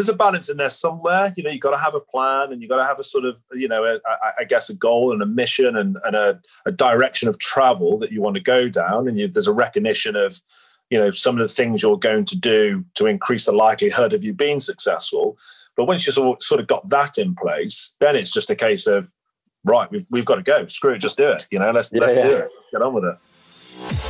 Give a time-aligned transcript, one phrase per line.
[0.00, 1.32] there's a balance in there somewhere.
[1.36, 3.26] You know, you've got to have a plan and you've got to have a sort
[3.26, 6.40] of, you know, a, a, I guess a goal and a mission and, and a,
[6.64, 9.06] a, direction of travel that you want to go down.
[9.06, 10.40] And you, there's a recognition of,
[10.88, 14.24] you know, some of the things you're going to do to increase the likelihood of
[14.24, 15.36] you being successful.
[15.76, 19.12] But once you sort of got that in place, then it's just a case of,
[19.64, 20.66] right, we've, we've got to go.
[20.66, 21.46] Screw it, just do it.
[21.50, 22.22] You know, let's, yeah, let's yeah.
[22.22, 22.50] do it.
[22.56, 24.09] Let's get on with it.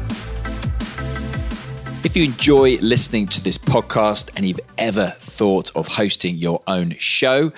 [2.03, 6.95] If you enjoy listening to this podcast and you've ever thought of hosting your own
[6.97, 7.51] show,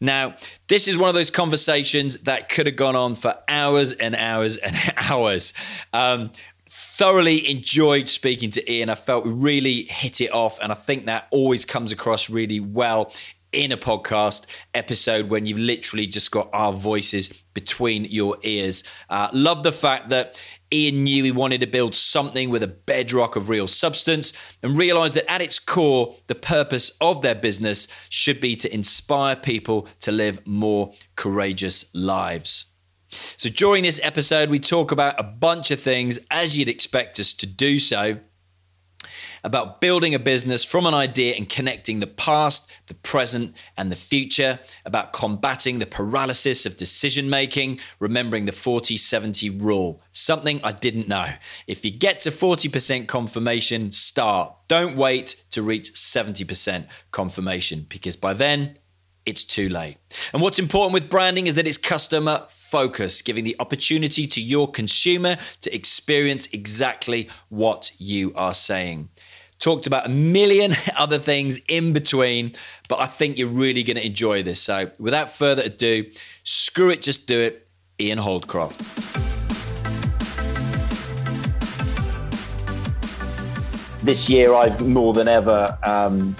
[0.00, 0.36] Now,
[0.68, 4.56] this is one of those conversations that could have gone on for hours and hours
[4.56, 5.52] and hours.
[5.92, 6.30] Um,
[6.68, 8.90] thoroughly enjoyed speaking to Ian.
[8.90, 12.60] I felt we really hit it off, and I think that always comes across really
[12.60, 13.12] well
[13.52, 18.84] in a podcast episode when you've literally just got our voices between your ears.
[19.08, 20.42] Uh, love the fact that
[20.72, 24.32] Ian knew he wanted to build something with a bedrock of real substance
[24.62, 29.36] and realized that at its core, the purpose of their business should be to inspire
[29.36, 32.66] people to live more courageous lives.
[33.36, 37.32] So, during this episode, we talk about a bunch of things as you'd expect us
[37.34, 38.18] to do so
[39.46, 43.96] about building a business from an idea and connecting the past, the present, and the
[43.96, 50.02] future, about combating the paralysis of decision making, remembering the 40 70 rule.
[50.10, 51.28] Something I didn't know.
[51.68, 54.52] If you get to 40% confirmation, start.
[54.66, 58.76] Don't wait to reach 70% confirmation because by then,
[59.26, 59.96] it's too late.
[60.32, 64.70] And what's important with branding is that it's customer focused, giving the opportunity to your
[64.70, 69.08] consumer to experience exactly what you are saying
[69.58, 72.52] talked about a million other things in between,
[72.88, 74.60] but I think you're really going to enjoy this.
[74.60, 76.10] So, without further ado,
[76.44, 77.66] screw it, just do it.
[77.98, 79.24] Ian Holdcroft.
[84.02, 86.36] This year, I've more than ever um,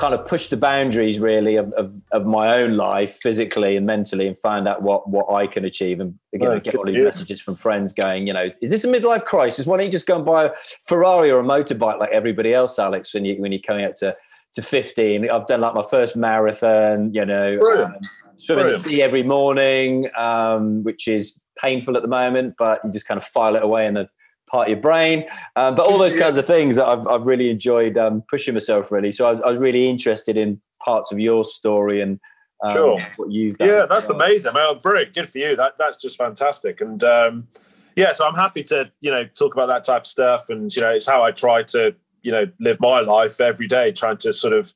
[0.00, 4.26] kind of pushed the boundaries really of, of, of, my own life physically and mentally
[4.26, 7.54] and find out what what I can achieve and again, get all these messages from
[7.54, 9.66] friends going you know is this a midlife crisis?
[9.66, 10.50] Why don't you just go and buy a
[10.86, 14.16] Ferrari or a motorbike like everybody else Alex when you when you're coming up to
[14.54, 17.96] to 15 I've done like my first marathon you know um,
[18.38, 23.06] swimming the sea every morning um, which is painful at the moment but you just
[23.06, 24.08] kind of file it away in the
[24.50, 25.24] part of your brain.
[25.56, 28.90] Um, but all those kinds of things that I've, I've really enjoyed um, pushing myself
[28.90, 29.12] really.
[29.12, 32.18] So I was, I was, really interested in parts of your story and
[32.62, 32.98] um, sure.
[33.16, 33.68] what you've done.
[33.68, 34.52] Yeah, that's amazing.
[34.54, 35.14] Well, brilliant.
[35.14, 35.56] Good for you.
[35.56, 36.80] That that's just fantastic.
[36.80, 37.48] And um,
[37.96, 40.50] yeah, so I'm happy to you know talk about that type of stuff.
[40.50, 43.92] And you know, it's how I try to you know live my life every day,
[43.92, 44.72] trying to sort of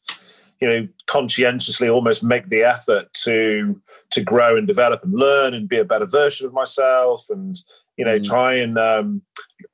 [0.60, 3.80] you know conscientiously almost make the effort to
[4.10, 7.56] to grow and develop and learn and be a better version of myself and
[7.96, 8.24] you know mm.
[8.24, 9.22] try and um,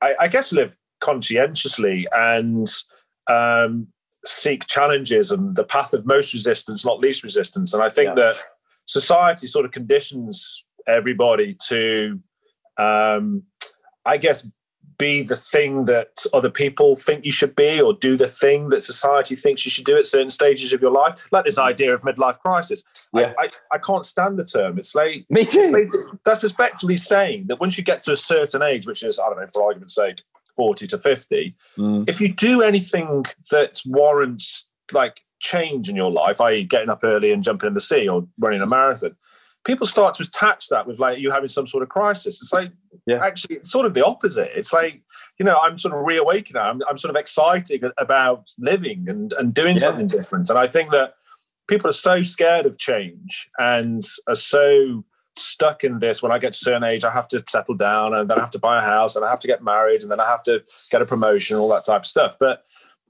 [0.01, 2.67] I, I, guess live conscientiously and
[3.27, 3.87] um,
[4.25, 8.15] seek challenges and the path of most resistance not least resistance and i think yeah.
[8.15, 8.35] that
[8.85, 12.19] society sort of conditions everybody to
[12.77, 13.43] um,
[14.05, 14.49] i guess
[15.01, 18.81] be the thing that other people think you should be or do the thing that
[18.81, 21.27] society thinks you should do at certain stages of your life?
[21.31, 22.83] Like this idea of midlife crisis.
[23.13, 23.33] Yeah.
[23.39, 24.77] I, I, I can't stand the term.
[24.77, 26.19] It's like me too.
[26.23, 29.39] that's effectively saying that once you get to a certain age which is i don't
[29.39, 30.21] know for argument's sake
[30.55, 32.09] 40 to 50 mm.
[32.09, 37.31] if you do anything that warrants like change in your life i.e getting up early
[37.31, 39.15] and jumping in the sea or running a marathon
[39.63, 42.41] people start to attach that with like you having some sort of crisis.
[42.41, 42.71] It's like
[43.05, 43.23] yeah.
[43.23, 44.51] actually it's sort of the opposite.
[44.55, 45.01] It's like
[45.39, 46.61] you know I'm sort of reawakening.
[46.61, 49.83] I'm, I'm sort of excited about living and and doing yeah.
[49.83, 50.49] something different.
[50.49, 51.15] And I think that
[51.67, 55.03] people are so scared of change and are so
[55.37, 58.13] stuck in this when I get to a certain age, I have to settle down
[58.13, 60.11] and then I have to buy a house and I have to get married and
[60.11, 62.35] then I have to get a promotion, all that type of stuff.
[62.39, 62.63] But,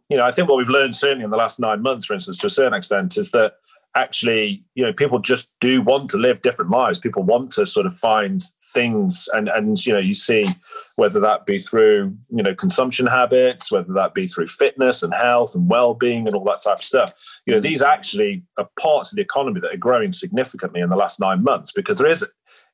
[0.10, 2.38] you know, I think what we've learned certainly in the last nine months, for instance,
[2.38, 3.54] to a certain extent, is that
[3.96, 7.00] actually, you know, people just do want to live different lives.
[7.00, 8.42] People want to sort of find
[8.74, 10.48] things, and and you know, you see
[10.96, 15.56] whether that be through you know consumption habits, whether that be through fitness and health
[15.56, 17.14] and well-being and all that type of stuff.
[17.46, 17.64] You know, mm.
[17.64, 21.44] these actually are parts of the economy that are growing significantly in the last nine
[21.44, 22.26] months because there is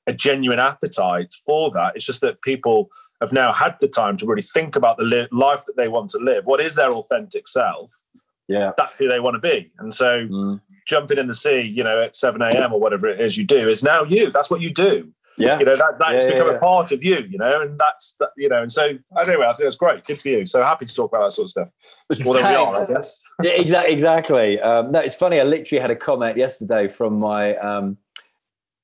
[0.05, 1.93] a genuine appetite for that.
[1.95, 2.89] It's just that people
[3.21, 6.09] have now had the time to really think about the li- life that they want
[6.11, 6.45] to live.
[6.45, 7.91] What is their authentic self?
[8.47, 9.71] Yeah, that's who they want to be.
[9.79, 12.73] And so, mm jumping in the sea, you know, at 7 a.m.
[12.73, 14.31] or whatever it is you do is now you.
[14.31, 15.11] That's what you do.
[15.37, 15.59] Yeah.
[15.59, 18.15] You know, that, that's yeah, become yeah, a part of you, you know, and that's,
[18.19, 20.03] that, you know, and so anyway, I think that's great.
[20.03, 20.45] Good for you.
[20.47, 21.69] So happy to talk about that sort of stuff.
[22.09, 23.19] There we are, I guess.
[23.43, 23.93] yeah, exactly.
[23.93, 24.61] exactly.
[24.61, 25.39] Um, no, it's funny.
[25.39, 27.97] I literally had a comment yesterday from my, um,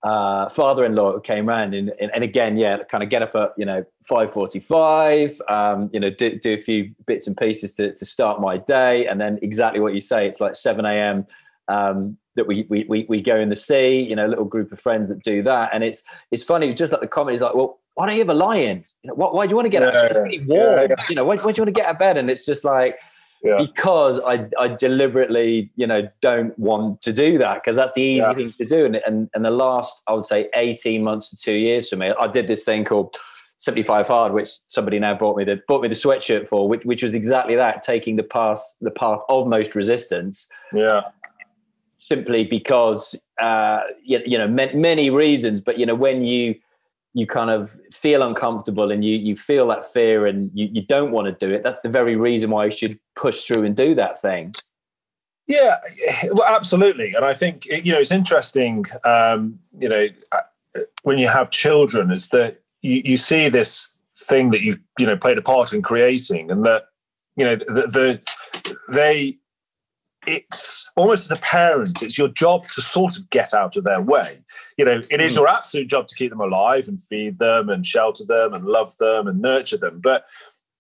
[0.04, 3.66] uh, father-in-law came round and, and, and, again, yeah, kind of get up at, you
[3.66, 8.42] know, 5.45, um, you know, do, do a few bits and pieces to, to start
[8.42, 9.08] my day.
[9.08, 11.26] And then exactly what you say, it's like 7 a.m
[11.68, 14.72] um, that we, we we we go in the sea, you know, a little group
[14.72, 16.74] of friends that do that, and it's it's funny.
[16.74, 18.84] Just like the comment is like, well, why don't you have a lie-in?
[19.04, 19.84] You know, why, why do you want to get?
[19.84, 20.78] It's really warm.
[20.78, 21.06] Yeah, yeah.
[21.10, 22.18] You know, why, why do you want to get out of bed?
[22.18, 22.98] And it's just like.
[23.44, 23.58] Yeah.
[23.58, 28.20] because I, I deliberately, you know, don't want to do that because that's the easy
[28.20, 28.34] yeah.
[28.34, 28.86] thing to do.
[28.86, 32.14] And, and, and the last, I would say 18 months to two years for me,
[32.18, 33.18] I did this thing called
[33.58, 37.04] 75 hard, which somebody now bought me the, bought me the sweatshirt for, which, which
[37.04, 40.48] was exactly that, taking the path, the path of most resistance.
[40.74, 41.02] Yeah
[42.06, 45.62] simply because uh, you, you know many reasons.
[45.62, 46.56] But you know when you
[47.14, 51.12] you kind of feel uncomfortable and you you feel that fear and you, you don't
[51.12, 51.64] want to do it.
[51.64, 54.54] That's the very reason why you should push through and do that thing.
[55.48, 55.78] Yeah,
[56.32, 57.14] well, absolutely.
[57.14, 58.86] And I think you know it's interesting.
[59.06, 64.52] Um, you know, uh, when you have children, is that you, you see this thing
[64.52, 66.86] that you've you know played a part in creating, and that
[67.36, 69.38] you know the, the they
[70.26, 74.02] it's almost as a parent, it's your job to sort of get out of their
[74.02, 74.40] way.
[74.78, 75.38] You know, it is mm.
[75.38, 78.98] your absolute job to keep them alive and feed them and shelter them and love
[78.98, 80.00] them and nurture them.
[80.02, 80.26] But,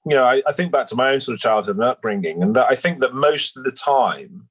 [0.06, 2.56] you know, I, I think back to my own sort of childhood and upbringing, and
[2.56, 4.50] that I think that most of the time,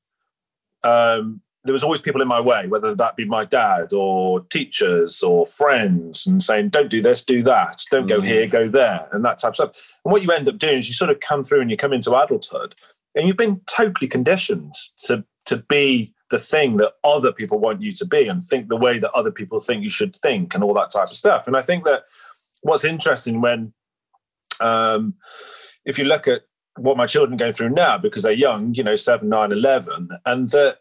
[0.84, 5.22] um, there was always people in my way, whether that be my dad or teachers
[5.22, 7.84] or friends, and saying, "Don't do this, do that.
[7.90, 9.92] Don't go here, go there," and that type of stuff.
[10.04, 11.92] And what you end up doing is you sort of come through and you come
[11.92, 12.74] into adulthood,
[13.14, 14.74] and you've been totally conditioned
[15.06, 18.76] to to be the thing that other people want you to be and think the
[18.76, 21.46] way that other people think you should think and all that type of stuff.
[21.46, 22.04] And i think that
[22.62, 23.72] what's interesting when
[24.60, 25.14] um,
[25.84, 26.42] if you look at
[26.76, 30.48] what my children go through now because they're young you know 7 9 11 and
[30.50, 30.78] that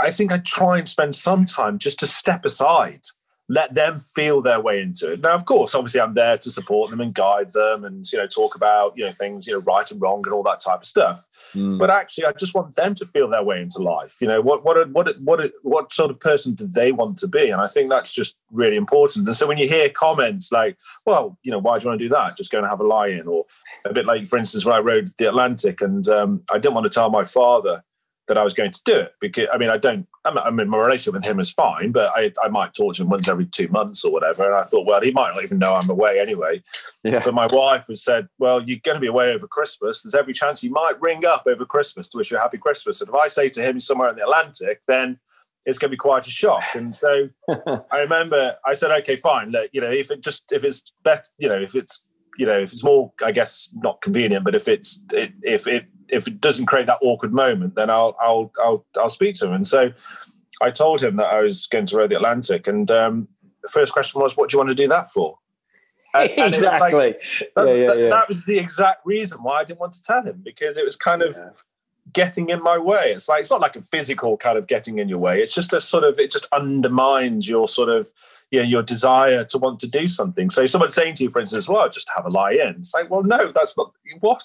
[0.00, 3.00] i think i try and spend some time just to step aside
[3.48, 5.20] let them feel their way into it.
[5.20, 8.26] Now, of course, obviously, I'm there to support them and guide them, and you know,
[8.26, 10.86] talk about you know things, you know, right and wrong and all that type of
[10.86, 11.26] stuff.
[11.54, 11.78] Mm.
[11.78, 14.16] But actually, I just want them to feel their way into life.
[14.20, 17.50] You know, what what what what what sort of person do they want to be?
[17.50, 19.26] And I think that's just really important.
[19.26, 22.04] And so when you hear comments like, "Well, you know, why do you want to
[22.04, 22.36] do that?
[22.36, 23.44] Just go and have a lie-in," or
[23.84, 26.84] a bit like, for instance, when I rode the Atlantic and um, I didn't want
[26.84, 27.84] to tell my father
[28.26, 30.78] that I was going to do it because I mean I don't I mean my
[30.78, 33.68] relationship with him is fine, but I I might talk to him once every two
[33.68, 34.44] months or whatever.
[34.44, 36.62] And I thought, well, he might not even know I'm away anyway.
[37.02, 37.22] Yeah.
[37.24, 40.02] But my wife has said, well, you're going to be away over Christmas.
[40.02, 43.00] There's every chance he might ring up over Christmas to wish you a happy Christmas.
[43.00, 45.18] And if I say to him somewhere in the Atlantic, then
[45.66, 46.62] it's going to be quite a shock.
[46.74, 47.28] And so
[47.90, 49.50] I remember I said, okay, fine.
[49.50, 52.58] Look, you know, if it just if it's better, you know, if it's you know,
[52.58, 56.40] if it's more, I guess, not convenient, but if it's it, if it if it
[56.40, 59.52] doesn't create that awkward moment, then I'll I'll I'll I'll speak to him.
[59.52, 59.92] And so
[60.62, 63.28] I told him that I was going to row the Atlantic, and um,
[63.62, 65.38] the first question was, "What do you want to do that for?"
[66.16, 66.96] And, exactly.
[66.96, 68.08] like, yeah, yeah, that, yeah.
[68.08, 70.94] that, was the exact reason why I didn't want to tell him because it was
[70.94, 71.36] kind of
[72.12, 73.12] getting in my way.
[73.12, 75.40] It's like it's not like a physical kind of getting in your way.
[75.40, 78.08] It's just a sort of it just undermines your sort of
[78.50, 80.48] you know, your desire to want to do something.
[80.48, 82.76] So someone saying to you, for instance, well, just have a lie in.
[82.76, 84.44] It's like, well, no, that's not what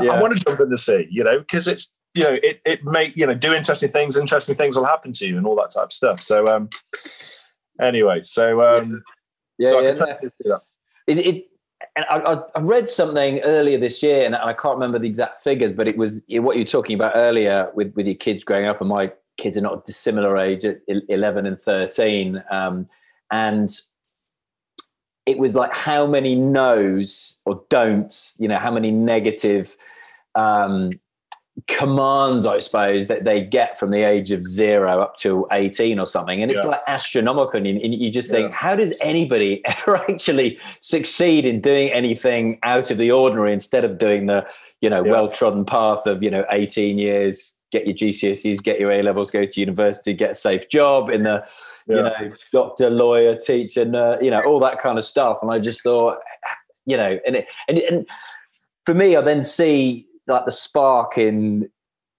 [0.00, 0.12] yeah.
[0.12, 2.84] I want to jump in the sea, you know, because it's you know, it it
[2.84, 5.70] make you know, do interesting things, interesting things will happen to you and all that
[5.70, 6.20] type of stuff.
[6.20, 6.68] So um
[7.80, 9.02] anyway, so um
[9.58, 10.60] yeah, so yeah, I can no.
[11.06, 11.46] It, it
[11.96, 15.72] and I, I, read something earlier this year, and I can't remember the exact figures,
[15.72, 18.80] but it was what you were talking about earlier with, with your kids growing up,
[18.80, 22.42] and my kids are not dissimilar age at 11 and 13.
[22.50, 22.88] Um,
[23.30, 23.78] and
[25.26, 29.76] it was like how many no's or don'ts, you know, how many negative
[30.34, 30.90] um,
[31.68, 36.06] commands, I suppose, that they get from the age of zero up to 18 or
[36.06, 36.42] something.
[36.42, 36.70] And it's yeah.
[36.70, 37.58] like astronomical.
[37.58, 38.58] And you, just think, yeah.
[38.58, 43.98] how does anybody ever actually succeed in doing anything out of the ordinary instead of
[43.98, 44.46] doing the,
[44.80, 45.12] you know, yeah.
[45.12, 49.30] well trodden path of, you know, 18 years, get your GCSEs, get your A levels,
[49.30, 51.44] go to university, get a safe job in the,
[51.86, 52.12] you know,
[52.52, 55.38] doctor, lawyer, teacher, nurse, you know, all that kind of stuff.
[55.42, 56.18] And I just thought,
[56.86, 58.06] you know, and, it, and, and
[58.86, 61.68] for me, I then see like the spark in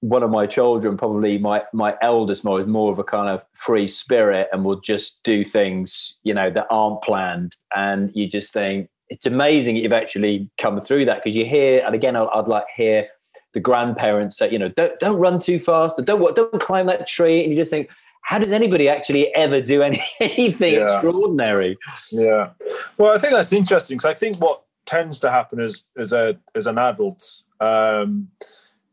[0.01, 3.45] one of my children, probably my my eldest more is more of a kind of
[3.53, 7.55] free spirit and will just do things, you know, that aren't planned.
[7.75, 11.95] And you just think it's amazing you've actually come through that because you hear, and
[11.95, 13.07] again, I'd, I'd like hear
[13.53, 17.07] the grandparents say, you know, don't don't run too fast, or don't don't climb that
[17.07, 17.89] tree, and you just think,
[18.23, 20.95] how does anybody actually ever do any, anything yeah.
[20.95, 21.77] extraordinary?
[22.11, 22.49] Yeah,
[22.97, 26.37] well, I think that's interesting because I think what tends to happen as as a
[26.55, 28.29] as an adult um,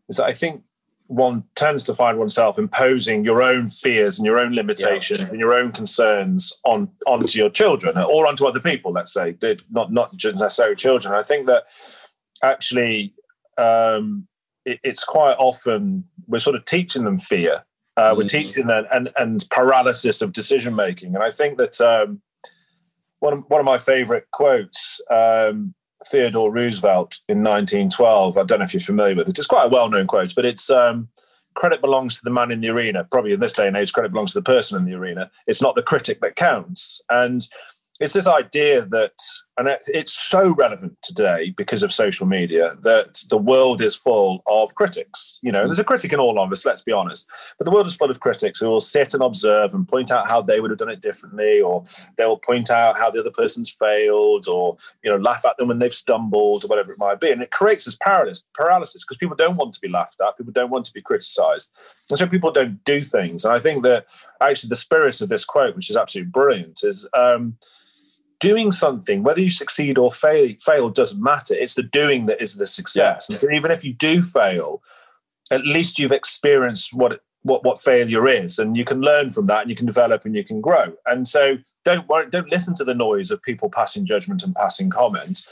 [0.09, 0.65] is that I think
[1.11, 5.29] one tends to find oneself imposing your own fears and your own limitations yeah.
[5.29, 8.93] and your own concerns on onto your children or onto other people.
[8.93, 9.37] Let's say,
[9.71, 11.13] not not just necessarily children.
[11.13, 11.65] I think that
[12.43, 13.13] actually
[13.59, 14.29] um,
[14.65, 17.65] it, it's quite often we're sort of teaching them fear.
[17.97, 18.29] Uh, we're mm.
[18.29, 21.15] teaching them and and paralysis of decision making.
[21.17, 22.23] And I think that um,
[23.19, 25.75] one of, one of my favorite quotes um,
[26.07, 28.39] Theodore Roosevelt in 1912.
[28.39, 29.39] I don't know if you're familiar with it.
[29.39, 31.09] It's quite a well-known quote, but it's um,
[31.55, 33.05] credit belongs to the man in the arena.
[33.05, 35.31] Probably in this day and age, credit belongs to the person in the arena.
[35.47, 37.01] It's not the critic that counts.
[37.11, 37.47] And
[38.01, 39.13] it's this idea that,
[39.57, 44.75] and it's so relevant today because of social media, that the world is full of
[44.75, 45.39] critics.
[45.43, 47.29] You know, there's a critic in all of us, let's be honest.
[47.59, 50.29] But the world is full of critics who will sit and observe and point out
[50.29, 51.85] how they would have done it differently, or
[52.17, 55.79] they'll point out how the other person's failed, or, you know, laugh at them when
[55.79, 57.31] they've stumbled, or whatever it might be.
[57.31, 60.71] And it creates this paralysis because people don't want to be laughed at, people don't
[60.71, 61.73] want to be criticized.
[62.09, 63.45] And so people don't do things.
[63.45, 64.07] And I think that
[64.41, 67.57] actually the spirit of this quote, which is absolutely brilliant, is um,
[68.41, 71.55] doing something, whether you succeed or fail, fail doesn't matter.
[71.55, 73.29] It's the doing that is the success.
[73.29, 73.35] Yeah.
[73.35, 74.83] And so even if you do fail,
[75.51, 79.63] at least you've experienced what what what failure is, and you can learn from that,
[79.63, 80.93] and you can develop, and you can grow.
[81.07, 84.91] And so don't worry, don't listen to the noise of people passing judgment and passing
[84.91, 85.47] comments.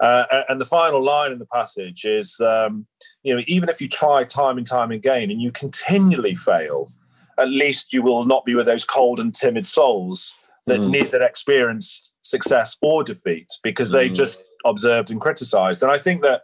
[0.00, 2.86] Uh, and the final line in the passage is, um,
[3.22, 6.90] you know, even if you try time and time again, and you continually fail,
[7.38, 10.34] at least you will not be with those cold and timid souls
[10.66, 10.90] that mm.
[10.90, 14.14] neither experienced success or defeat because they mm.
[14.14, 15.82] just observed and criticized.
[15.82, 16.42] And I think that,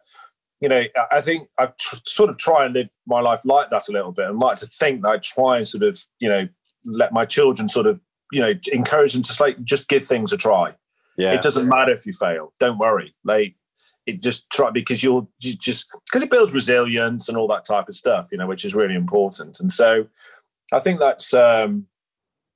[0.61, 3.89] you know, I think I've tr- sort of try and live my life like that
[3.89, 6.49] a little bit and like to think that I try and sort of, you know,
[6.85, 10.37] let my children sort of, you know, encourage them to like just give things a
[10.37, 10.75] try.
[11.17, 11.33] Yeah.
[11.33, 12.53] It doesn't matter if you fail.
[12.61, 13.15] Don't worry.
[13.25, 13.57] Like
[14.07, 17.89] it just try because you'll you just because it builds resilience and all that type
[17.89, 19.61] of stuff, you know, which is really important.
[19.61, 20.07] And so
[20.73, 21.87] I think that's um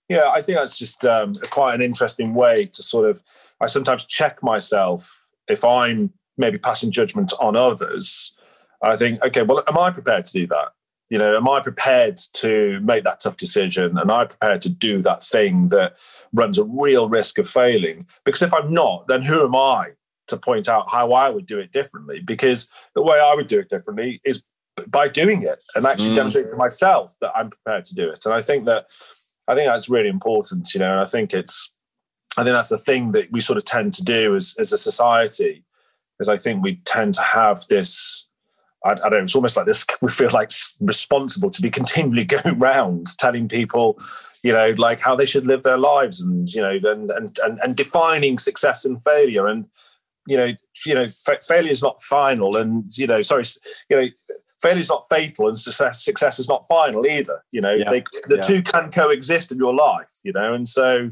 [0.09, 3.23] yeah, I think that's just um, quite an interesting way to sort of.
[3.61, 8.37] I sometimes check myself if I'm maybe passing judgment on others.
[8.83, 10.73] I think, okay, well, am I prepared to do that?
[11.09, 13.97] You know, am I prepared to make that tough decision?
[13.99, 15.95] Am I prepared to do that thing that
[16.33, 18.07] runs a real risk of failing?
[18.25, 19.93] Because if I'm not, then who am I
[20.29, 22.21] to point out how I would do it differently?
[22.21, 24.43] Because the way I would do it differently is
[24.89, 26.17] by doing it and actually mm.
[26.17, 28.25] demonstrating to myself that I'm prepared to do it.
[28.25, 28.87] And I think that
[29.47, 30.93] I think that's really important, you know.
[30.93, 31.75] And I think it's
[32.37, 34.79] I think that's the thing that we sort of tend to do as as a
[34.79, 35.65] society,
[36.21, 38.29] is I think we tend to have this.
[38.85, 39.19] I, I don't know.
[39.23, 39.85] It's almost like this.
[40.03, 43.99] We feel like responsible to be continually going around telling people,
[44.43, 47.59] you know, like how they should live their lives, and you know, and and and,
[47.63, 49.67] and defining success and failure, and
[50.27, 50.53] you know,
[50.87, 51.07] you know,
[51.47, 53.45] failure is not final, and you know, sorry,
[53.91, 54.09] you know,
[54.63, 57.45] failure is not fatal, and success success is not final either.
[57.53, 57.91] You know, yeah.
[57.91, 58.41] they, the yeah.
[58.41, 60.13] two can coexist in your life.
[60.23, 61.11] You know, and so.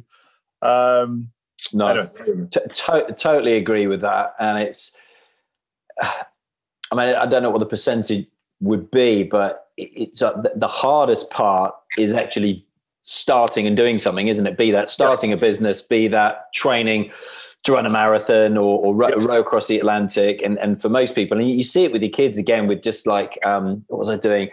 [0.63, 1.33] Um,
[1.73, 4.97] no, t- to- totally agree with that, and it's.
[6.01, 8.27] I mean, I don't know what the percentage
[8.61, 12.67] would be, but it's uh, the hardest part is actually
[13.03, 14.57] starting and doing something, isn't it?
[14.57, 15.39] Be that starting yes.
[15.39, 17.11] a business, be that training
[17.65, 20.43] to run a marathon or, or row, row, across the Atlantic.
[20.43, 23.07] And, and for most people, and you see it with your kids again, with just
[23.07, 24.51] like, um, what was I doing?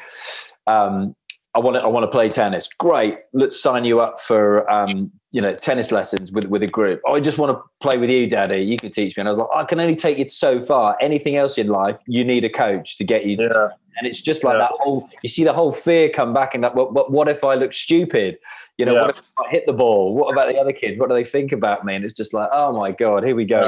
[0.67, 1.15] Um,
[1.55, 2.67] I want to, I want to play tennis.
[2.67, 3.17] Great.
[3.33, 7.01] Let's sign you up for, um, you know, tennis lessons with, with a group.
[7.05, 8.61] Oh, I just want to play with you, daddy.
[8.61, 9.21] You can teach me.
[9.21, 10.97] And I was like, I can only take you so far.
[10.99, 13.37] Anything else in life, you need a coach to get you.
[13.39, 13.69] Yeah.
[13.97, 14.63] And it's just like yeah.
[14.63, 17.43] that whole, you see the whole fear come back and that, what, what, what if
[17.43, 18.39] I look stupid?
[18.77, 19.01] You know, yeah.
[19.01, 20.15] what if I hit the ball?
[20.15, 20.99] What about the other kids?
[20.99, 21.95] What do they think about me?
[21.95, 23.61] And it's just like, oh my God, here we go.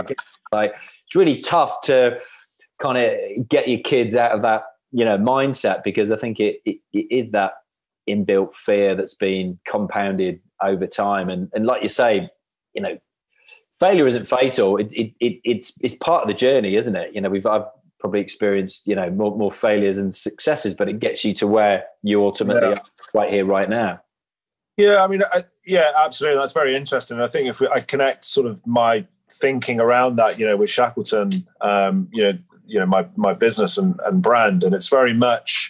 [0.51, 0.73] Like,
[1.05, 2.19] it's really tough to
[2.79, 6.61] kind of get your kids out of that, you know, mindset because I think it,
[6.65, 7.53] it, it is that
[8.09, 11.29] inbuilt fear that's been compounded over time.
[11.29, 12.29] And, and like you say,
[12.73, 12.97] you know,
[13.79, 14.77] failure isn't fatal.
[14.77, 17.13] It, it, it, it's, it's part of the journey, isn't it?
[17.13, 17.63] You know, we've, I've
[17.99, 21.85] probably experienced, you know, more, more failures and successes, but it gets you to where
[22.01, 22.75] you ultimately yeah.
[22.75, 24.01] are right here, right now.
[24.77, 26.39] Yeah, I mean, I, yeah, absolutely.
[26.39, 27.19] That's very interesting.
[27.19, 30.69] I think if we, I connect sort of my thinking around that, you know, with
[30.69, 35.13] Shackleton, um, you know, you know, my my business and, and brand, and it's very
[35.13, 35.60] much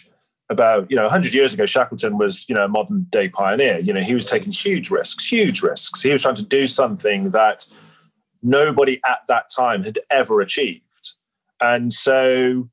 [0.52, 3.78] about you know 100 years ago shackleton was you know a modern day pioneer.
[3.78, 6.02] You know he was taking huge risks huge risks.
[6.02, 7.64] He was trying to do something that
[8.42, 11.14] nobody at that time had ever achieved.
[11.60, 12.68] And so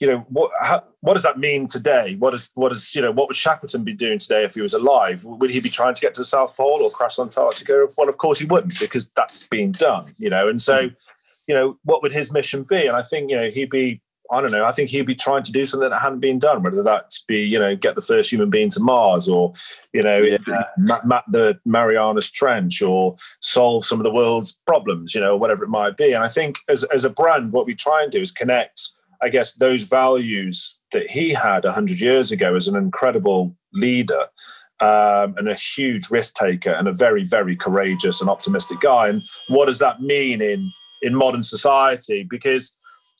[0.00, 2.16] you know what how, what does that mean today?
[2.18, 4.74] What is what is you know what would shackleton be doing today if he was
[4.74, 5.24] alive?
[5.24, 7.86] Would he be trying to get to the south pole or cross antarctica?
[7.96, 10.48] Well of course he wouldn't because that's been done you know?
[10.48, 10.96] And so mm.
[11.46, 12.86] you know what would his mission be?
[12.86, 14.64] And i think you know he'd be I don't know.
[14.64, 17.40] I think he'd be trying to do something that hadn't been done, whether that be,
[17.40, 19.52] you know, get the first human being to Mars or,
[19.92, 20.38] you know, yeah.
[20.78, 25.62] map, map, the Marianas Trench or solve some of the world's problems, you know, whatever
[25.62, 26.12] it might be.
[26.12, 28.80] And I think as, as a brand, what we try and do is connect
[29.24, 34.26] I guess those values that he had 100 years ago as an incredible leader
[34.80, 39.08] um, and a huge risk taker and a very, very courageous and optimistic guy.
[39.08, 42.26] And what does that mean in, in modern society?
[42.28, 42.72] Because,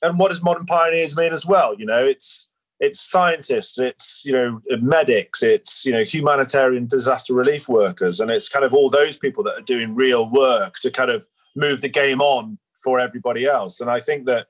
[0.04, 1.74] and what does modern pioneers mean as well?
[1.78, 2.48] You know, it's,
[2.80, 8.20] it's scientists, it's, you know, medics, it's, you know, humanitarian disaster relief workers.
[8.20, 11.24] And it's kind of all those people that are doing real work to kind of
[11.56, 13.80] move the game on for everybody else.
[13.80, 14.48] And I think that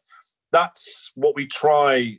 [0.52, 2.18] that's what we try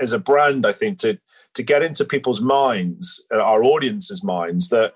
[0.00, 1.18] as a brand, I think, to
[1.54, 4.92] to get into people's minds, uh, our audience's minds, that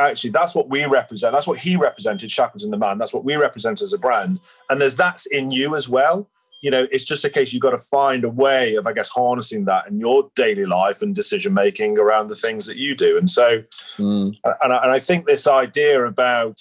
[0.00, 1.32] actually that's what we represent.
[1.32, 2.98] That's what he represented, Shackleton the man.
[2.98, 4.40] That's what we represent as a brand.
[4.68, 6.28] And there's that's in you as well.
[6.62, 9.10] You know, it's just a case you've got to find a way of, I guess,
[9.10, 13.18] harnessing that in your daily life and decision making around the things that you do.
[13.18, 13.62] And so,
[13.98, 14.34] mm.
[14.44, 16.60] and, I, and I think this idea about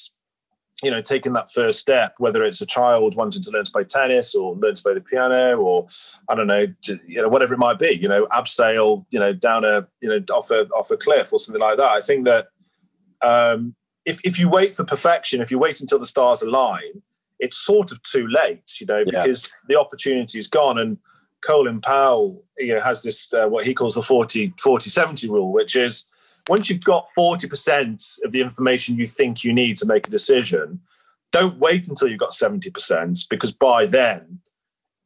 [0.84, 3.84] you know, taking that first step, whether it's a child wanting to learn to play
[3.84, 5.86] tennis or learn to play the piano, or
[6.28, 6.66] I don't know,
[7.08, 10.20] you know, whatever it might be, you know, abseil, you know, down a, you know,
[10.34, 11.92] off a off a cliff or something like that.
[11.92, 12.48] I think that
[13.22, 17.04] um, if if you wait for perfection, if you wait until the stars align,
[17.42, 19.76] it's sort of too late, you know, because yeah.
[19.76, 20.78] the opportunity is gone.
[20.78, 20.98] And
[21.42, 25.52] Colin Powell, you know, has this uh, what he calls the 40 40 70 rule,
[25.52, 26.06] which is
[26.48, 30.80] once you've got 40% of the information you think you need to make a decision,
[31.32, 34.40] don't wait until you've got 70% because by then,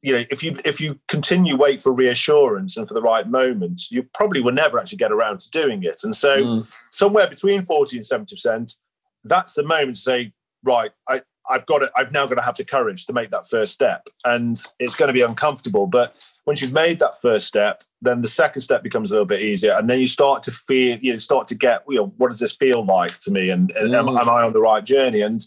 [0.01, 3.83] you know, if you if you continue wait for reassurance and for the right moment,
[3.89, 6.01] you probably will never actually get around to doing it.
[6.03, 6.77] And so mm.
[6.91, 8.77] somewhere between 40 and 70%,
[9.23, 12.57] that's the moment to say, right, I, I've got it, I've now got to have
[12.57, 14.07] the courage to make that first step.
[14.23, 15.87] And it's going to be uncomfortable.
[15.87, 19.41] But once you've made that first step, then the second step becomes a little bit
[19.41, 19.73] easier.
[19.73, 22.39] And then you start to feel, you know, start to get, you know, what does
[22.39, 23.49] this feel like to me?
[23.49, 25.21] And, and am, am, I on the right journey?
[25.21, 25.45] And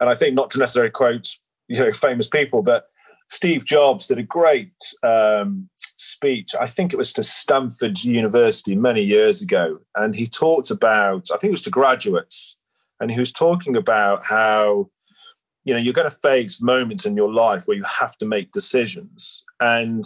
[0.00, 1.28] and I think not to necessarily quote,
[1.66, 2.86] you know, famous people, but
[3.30, 6.50] Steve Jobs did a great um, speech.
[6.58, 9.80] I think it was to Stanford University many years ago.
[9.96, 12.56] And he talked about, I think it was to graduates,
[13.00, 14.90] and he was talking about how
[15.68, 18.50] you know you're going to face moments in your life where you have to make
[18.50, 20.04] decisions and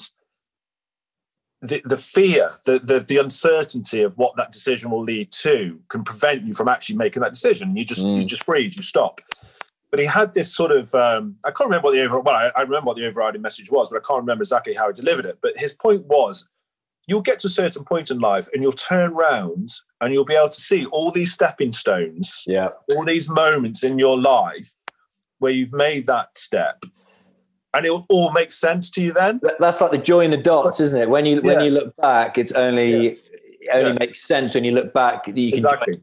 [1.61, 6.03] the, the fear, the, the the uncertainty of what that decision will lead to can
[6.03, 7.77] prevent you from actually making that decision.
[7.77, 8.19] You just mm.
[8.19, 9.21] you just freeze, you stop.
[9.93, 12.51] But he had this sort of um, I can't remember what the over well I,
[12.57, 15.25] I remember what the overriding message was, but I can't remember exactly how he delivered
[15.25, 15.39] it.
[15.41, 16.49] But his point was,
[17.07, 19.71] you'll get to a certain point in life and you'll turn around
[20.01, 24.01] and you'll be able to see all these stepping stones, yeah, all these moments in
[24.01, 24.75] your life
[25.43, 26.85] where you've made that step
[27.75, 29.41] and it all makes sense to you then.
[29.59, 31.09] That's like the joy in the dots, isn't it?
[31.09, 33.11] When you when you look back, it's only yeah.
[33.11, 33.97] it only yeah.
[33.99, 35.27] makes sense when you look back.
[35.27, 35.95] You can exactly.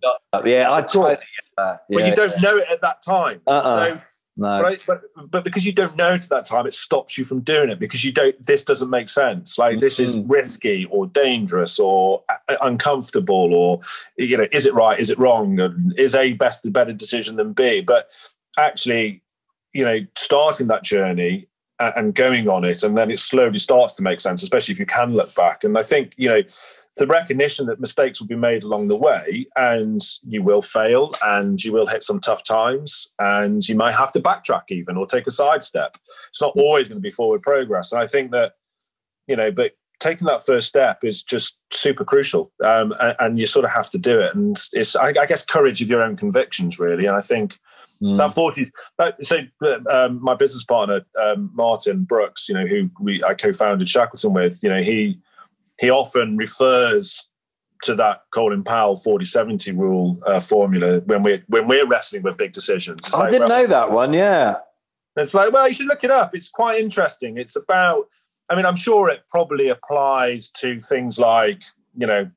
[0.45, 1.19] Yeah, I totally get
[1.57, 1.83] that.
[1.89, 1.99] Yeah.
[1.99, 3.41] But you don't know it at that time.
[3.45, 3.85] Uh-uh.
[3.85, 4.01] So,
[4.37, 4.61] no.
[4.61, 7.41] But, but, but because you don't know it at that time, it stops you from
[7.41, 8.35] doing it because you don't.
[8.45, 9.57] This doesn't make sense.
[9.59, 9.81] Like mm-hmm.
[9.81, 13.81] this is risky or dangerous or uh, uncomfortable or
[14.17, 14.97] you know, is it right?
[14.97, 15.59] Is it wrong?
[15.59, 17.81] And is A best a better decision than B?
[17.81, 18.09] But
[18.57, 19.21] actually,
[19.73, 21.45] you know, starting that journey
[21.79, 24.85] and going on it and then it slowly starts to make sense especially if you
[24.85, 25.63] can look back.
[25.63, 26.41] And i think you know
[26.97, 31.63] the recognition that mistakes will be made along the way and you will fail and
[31.63, 35.25] you will hit some tough times and you might have to backtrack even or take
[35.25, 35.95] a side step
[36.27, 37.91] it's not always going to be forward progress.
[37.91, 38.53] And i think that
[39.27, 43.45] you know but taking that first step is just super crucial um, and, and, you
[43.45, 44.33] sort of have to do it.
[44.33, 47.05] And it's I, I guess courage of your own convictions really.
[47.05, 47.57] And i think
[48.01, 48.17] Mm.
[48.17, 48.65] That 40,
[48.97, 49.39] that, so
[49.91, 54.59] um, my business partner, um, Martin Brooks, you know, who we I co-founded Shackleton with,
[54.63, 55.19] you know, he
[55.79, 57.29] he often refers
[57.83, 62.53] to that Colin Powell 40-70 rule uh, formula when we're when we're wrestling with big
[62.53, 63.01] decisions.
[63.13, 64.55] Like, I didn't well, know that one, yeah.
[65.15, 66.33] It's like, well, you should look it up.
[66.33, 67.37] It's quite interesting.
[67.37, 68.07] It's about,
[68.49, 71.63] I mean, I'm sure it probably applies to things like,
[71.95, 72.29] you know,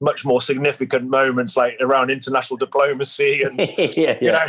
[0.00, 3.58] much more significant moments like around international diplomacy and
[3.96, 4.46] yeah, you know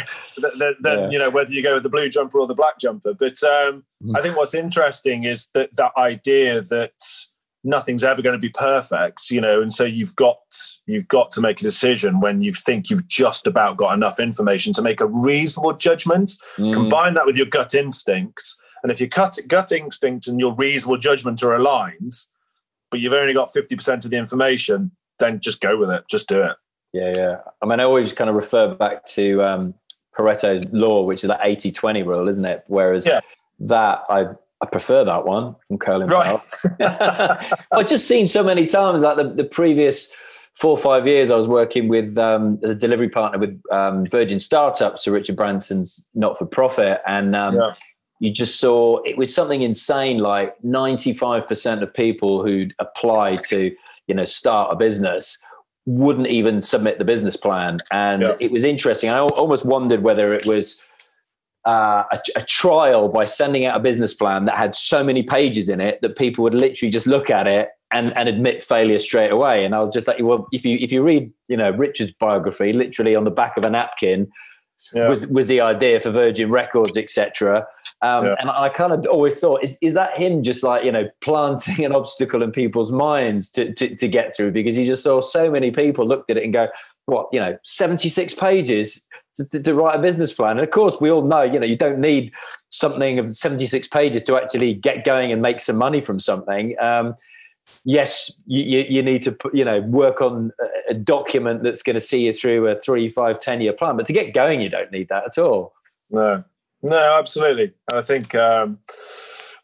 [0.60, 1.10] than yeah.
[1.10, 3.84] you know whether you go with the blue jumper or the black jumper but um,
[4.04, 4.16] mm.
[4.18, 6.92] i think what's interesting is that that idea that
[7.64, 10.38] nothing's ever going to be perfect you know and so you've got
[10.86, 14.74] you've got to make a decision when you think you've just about got enough information
[14.74, 16.74] to make a reasonable judgment mm.
[16.74, 20.98] combine that with your gut instinct and if your gut, gut instinct and your reasonable
[20.98, 22.14] judgment are aligned
[22.90, 26.06] but you've only got 50% of the information then just go with it.
[26.08, 26.56] Just do it.
[26.94, 27.38] Yeah, yeah.
[27.62, 29.74] I mean, I always kind of refer back to um,
[30.18, 32.64] Pareto's law, which is that 80 20 rule, isn't it?
[32.68, 33.22] Whereas yeah.
[33.60, 34.28] that, I
[34.60, 36.40] I prefer that one from Colin right.
[37.72, 40.16] I've just seen so many times, like the, the previous
[40.56, 44.40] four or five years, I was working with um, a delivery partner with um, Virgin
[44.40, 47.02] Startups, so Richard Branson's not for profit.
[47.06, 47.74] And um, yeah.
[48.20, 53.76] you just saw it was something insane like 95% of people who'd apply to
[54.08, 55.38] you know start a business
[55.86, 58.36] wouldn't even submit the business plan and yeah.
[58.40, 60.84] it was interesting i almost wondered whether it was
[61.66, 65.68] uh, a, a, trial by sending out a business plan that had so many pages
[65.68, 69.32] in it that people would literally just look at it and, and admit failure straight
[69.32, 69.66] away.
[69.66, 72.72] And I'll just let you, well, if you if you read, you know, Richard's biography,
[72.72, 74.32] literally on the back of a napkin,
[74.94, 75.10] yeah.
[75.10, 77.66] with, with the idea for Virgin Records, etc.
[78.02, 78.36] Um, yeah.
[78.40, 81.86] And I kind of always thought, is, is that him just like, you know, planting
[81.86, 84.52] an obstacle in people's minds to, to, to get through?
[84.52, 86.68] Because he just saw so many people looked at it and go,
[87.06, 90.52] what, you know, 76 pages to, to, to, write a business plan.
[90.52, 92.32] And of course, we all know, you know, you don't need
[92.70, 96.76] something of 76 pages to actually get going and make some money from something.
[96.82, 97.16] Um,
[97.84, 100.52] yes, you, you need to put, you know work on
[100.90, 103.98] a document that's going to see you through a three, five, ten year plan.
[103.98, 105.74] But to get going, you don't need that at all.
[106.10, 106.44] No,
[106.82, 107.74] no, absolutely.
[107.92, 108.80] I think um,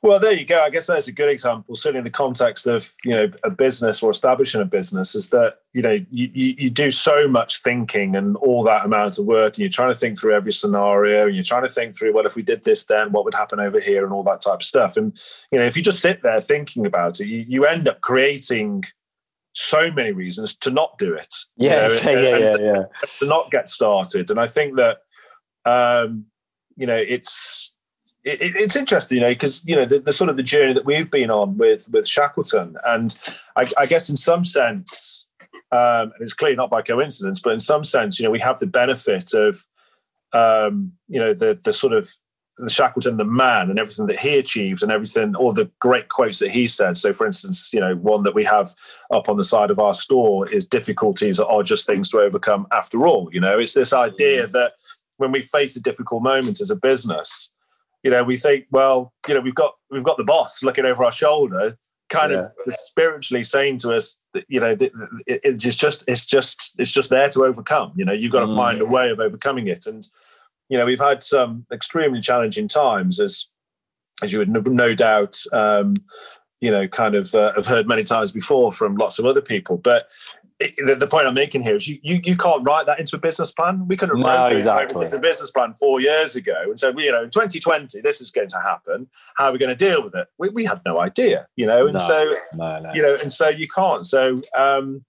[0.04, 0.62] well, there you go.
[0.62, 4.04] I guess that's a good example, certainly in the context of you know a business
[4.04, 8.14] or establishing a business, is that you know you, you, you do so much thinking
[8.18, 11.36] and all that amount of work, and you're trying to think through every scenario, and
[11.36, 13.80] you're trying to think through, well, if we did this, then what would happen over
[13.80, 14.98] here, and all that type of stuff.
[14.98, 15.18] And
[15.54, 18.84] you know, if you just sit there thinking about it, you, you end up creating
[19.54, 21.34] so many reasons to not do it.
[21.56, 22.84] Yeah, you know, yeah, yeah, yeah, yeah.
[23.20, 24.98] To not get started, and I think that
[25.64, 26.26] um,
[26.76, 27.73] you know it's
[28.24, 30.86] it, it's interesting, you know, because you know the, the, sort of the journey that
[30.86, 33.18] we've been on with with Shackleton, and
[33.56, 35.28] I, I guess in some sense,
[35.72, 38.60] um, and it's clearly not by coincidence, but in some sense, you know, we have
[38.60, 39.66] the benefit of,
[40.34, 42.10] um, you know, the the sort of
[42.58, 46.40] the Shackleton, the man, and everything that he achieved, and everything, all the great quotes
[46.40, 46.96] that he said.
[46.96, 48.74] So, for instance, you know, one that we have
[49.12, 53.06] up on the side of our store is "Difficulties are just things to overcome." After
[53.06, 54.52] all, you know, it's this idea mm.
[54.52, 54.74] that
[55.18, 57.53] when we face a difficult moment as a business
[58.04, 61.04] you know, we think, well, you know, we've got we've got the boss looking over
[61.04, 61.74] our shoulder,
[62.10, 62.40] kind yeah.
[62.40, 64.92] of spiritually saying to us, that, you know, it,
[65.26, 67.94] it's just it's just it's just there to overcome.
[67.96, 68.56] You know, you've got to mm.
[68.56, 69.86] find a way of overcoming it.
[69.88, 70.06] And
[70.70, 73.48] you know, we've had some extremely challenging times, as
[74.22, 75.96] as you would no, no doubt, um,
[76.62, 79.78] you know, kind of uh, have heard many times before from lots of other people.
[79.78, 80.12] But
[80.60, 83.20] the, the, point I'm making here is you, you, you can't write that into a
[83.20, 83.88] business plan.
[83.88, 85.06] We could have no, exactly.
[85.06, 88.32] into a business plan four years ago and said, you know, in 2020 this is
[88.32, 89.08] going to happen.
[89.36, 90.28] How are we going to deal with it?
[90.38, 93.50] We, we had no idea, you know, and no, so no, you know, and so
[93.50, 94.06] you can't.
[94.06, 95.04] So um,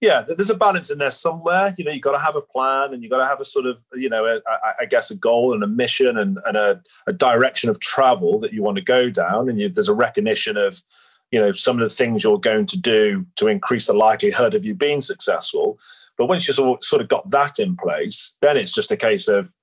[0.00, 1.74] yeah, there's a balance in there somewhere.
[1.76, 3.66] You know, you've got to have a plan and you've got to have a sort
[3.66, 4.40] of, you know, a,
[4.80, 8.52] I guess a goal and a mission and, and a, a, direction of travel that
[8.52, 9.48] you want to go down.
[9.48, 10.82] And you, there's a recognition of,
[11.30, 14.64] you know, some of the things you're going to do to increase the likelihood of
[14.64, 15.78] you being successful.
[16.16, 19.54] But once you sort of got that in place, then it's just a case of,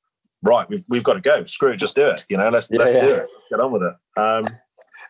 [0.41, 1.43] right, we've, we've got to go.
[1.45, 2.25] Screw it, just do it.
[2.29, 2.99] You know, let's yeah, let's yeah.
[2.99, 3.27] do it.
[3.49, 4.21] Get on with it.
[4.21, 4.47] Um,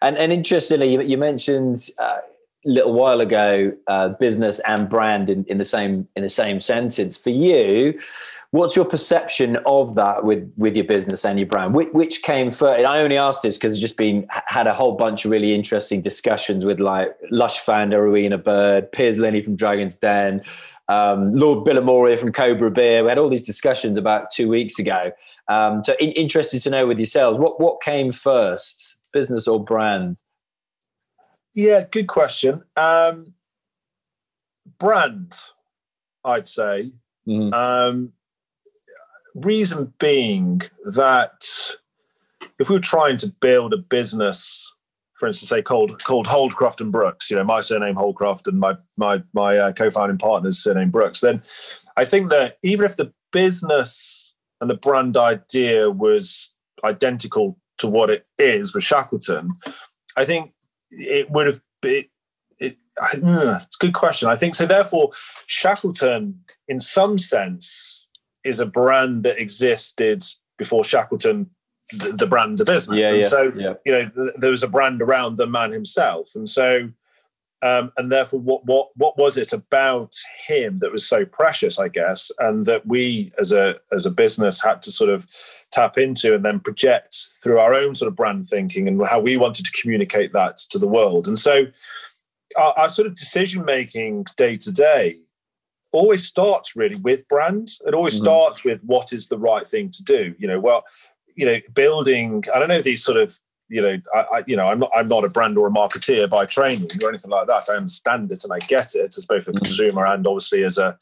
[0.01, 2.17] and and interestingly, you, you mentioned uh,
[2.65, 7.15] little while ago uh, business and brand in, in the same in the same sentence.
[7.15, 7.99] For you
[8.51, 11.75] what's your perception of that with with your business and your brand?
[11.75, 12.85] Which, which came first?
[12.85, 16.65] I only asked this because just been had a whole bunch of really interesting discussions
[16.65, 20.41] with like lush founder rowena bird piers Linney from dragon's den
[20.87, 23.03] um, lord Bilimoria from cobra beer.
[23.03, 25.11] We had all these discussions about two weeks ago.
[25.47, 30.17] Um, so in, interested to know with yourselves what what came first business or brand
[31.55, 32.63] yeah, good question.
[32.75, 33.33] Um,
[34.77, 35.35] brand,
[36.23, 36.91] I'd say.
[37.27, 37.53] Mm.
[37.53, 38.13] Um,
[39.33, 40.61] reason being
[40.95, 41.45] that
[42.59, 44.71] if we were trying to build a business,
[45.13, 48.75] for instance, say called called Holdcroft and Brooks, you know, my surname Holdcroft and my
[48.97, 51.41] my my uh, co-founding partner's surname Brooks, then
[51.97, 58.09] I think that even if the business and the brand idea was identical to what
[58.09, 59.51] it is with Shackleton,
[60.15, 60.53] I think
[60.91, 62.05] it would have been.
[62.59, 64.29] It, it's a good question.
[64.29, 64.65] I think so.
[64.65, 65.11] Therefore,
[65.47, 68.07] Shackleton, in some sense,
[68.43, 70.23] is a brand that existed
[70.57, 71.49] before Shackleton,
[71.91, 73.03] the, the brand, the business.
[73.03, 73.73] Yeah, and yeah, so, yeah.
[73.85, 76.89] you know, th- there was a brand around the man himself, and so
[77.63, 80.13] um, and therefore, what what what was it about
[80.45, 84.61] him that was so precious, I guess, and that we as a as a business
[84.61, 85.25] had to sort of
[85.71, 89.37] tap into and then project through our own sort of brand thinking and how we
[89.37, 91.27] wanted to communicate that to the world.
[91.27, 91.67] And so,
[92.57, 95.19] our, our sort of decision making day to day
[95.93, 97.69] always starts really with brand.
[97.87, 98.25] It always mm-hmm.
[98.25, 100.35] starts with what is the right thing to do.
[100.37, 100.83] You know, well,
[101.35, 102.43] you know, building.
[102.53, 105.07] I don't know these sort of you know, I, I, you know, I'm not, I'm
[105.07, 107.69] not a brand or a marketeer by training or anything like that.
[107.69, 109.57] I understand it and I get it as both a mm-hmm.
[109.57, 110.97] consumer and obviously as a,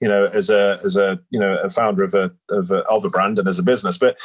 [0.00, 3.04] you know, as a, as a, you know, a founder of a, of a, of
[3.04, 3.96] a brand and as a business.
[3.96, 4.18] But,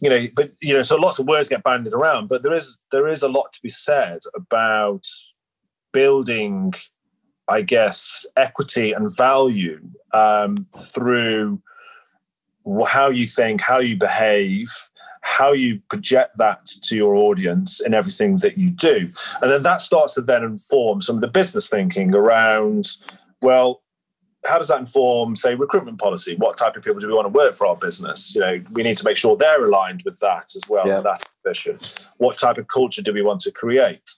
[0.00, 2.28] you know, but you know, so lots of words get banded around.
[2.28, 5.06] But there is, there is a lot to be said about
[5.92, 6.74] building,
[7.48, 9.80] I guess, equity and value
[10.12, 11.62] um, through
[12.86, 14.68] how you think, how you behave,
[15.24, 19.10] how you project that to your audience in everything that you do.
[19.40, 22.88] And then that starts to then inform some of the business thinking around,
[23.40, 23.82] well,
[24.44, 26.36] how does that inform, say, recruitment policy?
[26.36, 28.34] What type of people do we want to work for our business?
[28.34, 31.00] You know, we need to make sure they're aligned with that as well, yeah.
[31.00, 31.78] that ambition.
[32.18, 34.10] What type of culture do we want to create?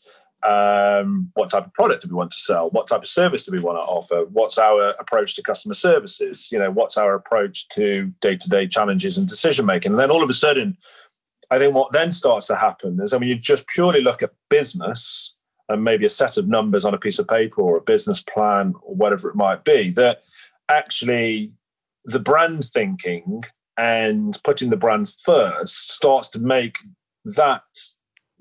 [0.47, 2.71] Um, what type of product do we want to sell?
[2.71, 4.27] What type of service do we want to offer?
[4.31, 6.49] What's our approach to customer services?
[6.53, 9.93] You know, what's our approach to day-to-day challenges and decision making?
[9.93, 10.77] And then all of a sudden,
[11.51, 14.35] I think what then starts to happen is, I mean, you just purely look at
[14.49, 15.35] business
[15.69, 18.75] and maybe a set of numbers on a piece of paper or a business plan
[18.83, 20.23] or whatever it might be, that
[20.69, 21.51] actually
[22.05, 23.43] the brand thinking
[23.77, 26.79] and putting the brand first starts to make
[27.25, 27.63] that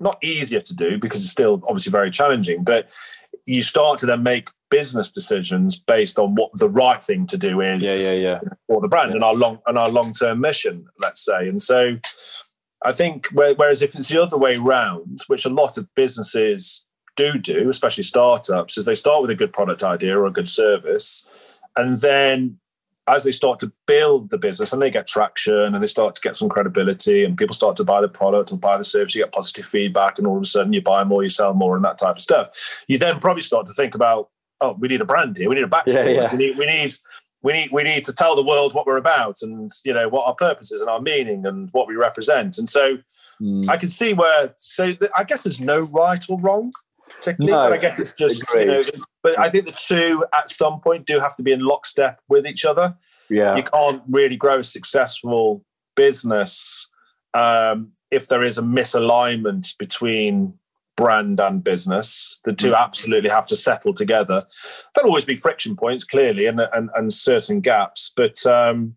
[0.00, 2.88] not easier to do because it's still obviously very challenging, but
[3.46, 7.60] you start to then make business decisions based on what the right thing to do
[7.60, 8.38] is yeah, yeah, yeah.
[8.66, 9.16] for the brand yeah.
[9.16, 11.48] and our long and our long term mission, let's say.
[11.48, 11.96] And so
[12.84, 17.38] I think whereas if it's the other way round, which a lot of businesses do
[17.38, 21.26] do, especially startups, is they start with a good product idea or a good service,
[21.76, 22.58] and then
[23.08, 26.20] as they start to build the business and they get traction and they start to
[26.20, 29.22] get some credibility and people start to buy the product or buy the service, you
[29.22, 31.84] get positive feedback, and all of a sudden you buy more, you sell more, and
[31.84, 32.84] that type of stuff.
[32.88, 35.64] You then probably start to think about, oh, we need a brand here, we need
[35.64, 36.32] a backstory, yeah, yeah.
[36.32, 36.92] we need we need
[37.42, 40.26] we need we need to tell the world what we're about and you know what
[40.26, 42.58] our purpose is and our meaning and what we represent.
[42.58, 42.98] And so
[43.40, 43.68] mm.
[43.68, 46.72] I can see where so I guess there's no right or wrong
[47.08, 47.52] particularly.
[47.52, 48.82] No, but I guess it's just you know.
[49.26, 52.46] But I think the two at some point do have to be in lockstep with
[52.46, 52.94] each other.
[53.28, 55.64] Yeah, you can't really grow a successful
[55.96, 56.88] business
[57.34, 60.54] um, if there is a misalignment between
[60.96, 62.38] brand and business.
[62.44, 62.78] The two mm.
[62.78, 64.44] absolutely have to settle together.
[64.94, 68.12] There'll always be friction points, clearly, and and, and certain gaps.
[68.16, 68.94] But um,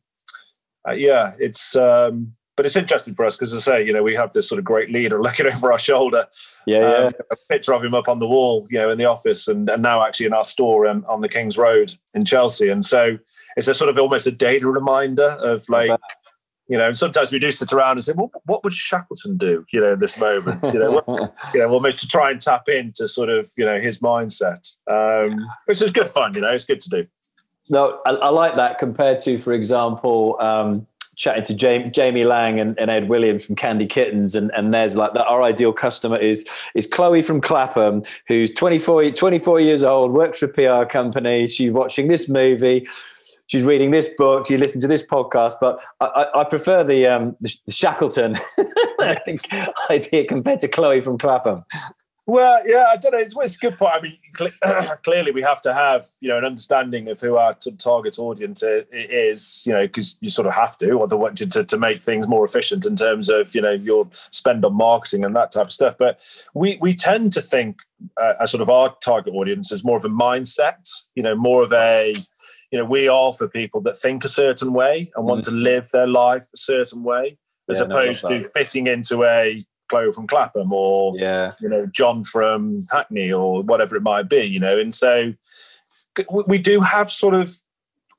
[0.88, 1.76] uh, yeah, it's.
[1.76, 4.50] Um, but it's interesting for us because, as I say, you know, we have this
[4.50, 6.26] sort of great leader looking over our shoulder.
[6.68, 7.10] Yeah, um, yeah.
[7.32, 9.82] A picture of him up on the wall, you know, in the office, and, and
[9.82, 12.68] now actually in our store um, on the King's Road in Chelsea.
[12.68, 13.18] And so
[13.56, 15.90] it's a sort of almost a data reminder of like,
[16.68, 19.80] you know, sometimes we do sit around and say, well, what would Shackleton do, you
[19.80, 20.62] know, in this moment?
[20.66, 21.02] You know,
[21.54, 25.48] you know, almost to try and tap into sort of, you know, his mindset, um,
[25.64, 27.08] which is good fun, you know, it's good to do.
[27.70, 30.88] No, I, I like that compared to, for example, um,
[31.20, 34.96] chatting to Jamie, Jamie Laing and, and, Ed Williams from Candy Kittens, and, and there's
[34.96, 35.28] like that.
[35.28, 40.46] Our ideal customer is is Chloe from Clapham, who's 24, 24 years old, works for
[40.46, 41.46] a PR company.
[41.48, 42.88] She's watching this movie.
[43.48, 44.48] She's reading this book.
[44.48, 48.38] She listens to this podcast, but I, I, I prefer the, um, the Shackleton
[49.90, 51.58] idea compared to Chloe from Clapham.
[52.30, 53.18] Well, yeah, I don't know.
[53.18, 53.96] It's, it's a good point.
[53.96, 54.18] I mean,
[55.04, 59.64] clearly we have to have you know an understanding of who our target audience is.
[59.66, 62.46] You know, because you sort of have to, or to, to to make things more
[62.46, 65.96] efficient in terms of you know your spend on marketing and that type of stuff.
[65.98, 66.22] But
[66.54, 67.80] we we tend to think
[68.22, 70.88] uh, as sort of our target audience is more of a mindset.
[71.16, 72.16] You know, more of a
[72.70, 75.46] you know we are for people that think a certain way and want mm.
[75.46, 79.66] to live their life a certain way, as yeah, opposed no, to fitting into a
[79.90, 81.52] Chloe from Clapham or yeah.
[81.60, 84.78] you know John from Hackney or whatever it might be, you know.
[84.78, 85.34] And so
[86.48, 87.56] we do have sort of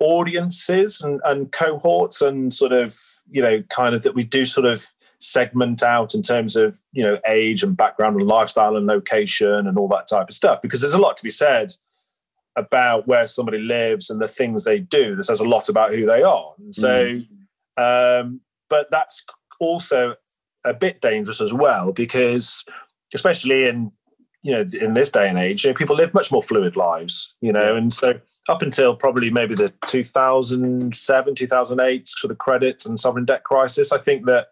[0.01, 2.99] audiences and, and cohorts and sort of
[3.31, 4.87] you know kind of that we do sort of
[5.19, 9.77] segment out in terms of you know age and background and lifestyle and location and
[9.79, 11.73] all that type of stuff because there's a lot to be said
[12.57, 16.07] about where somebody lives and the things they do that says a lot about who
[16.07, 17.15] they are and so
[17.79, 18.21] mm.
[18.23, 19.23] um, but that's
[19.61, 20.15] also
[20.65, 22.65] a bit dangerous as well because
[23.15, 23.93] especially in
[24.43, 27.35] you know in this day and age you know, people live much more fluid lives
[27.41, 28.19] you know and so
[28.49, 33.99] up until probably maybe the 2007 2008 sort of credit and sovereign debt crisis i
[33.99, 34.49] think that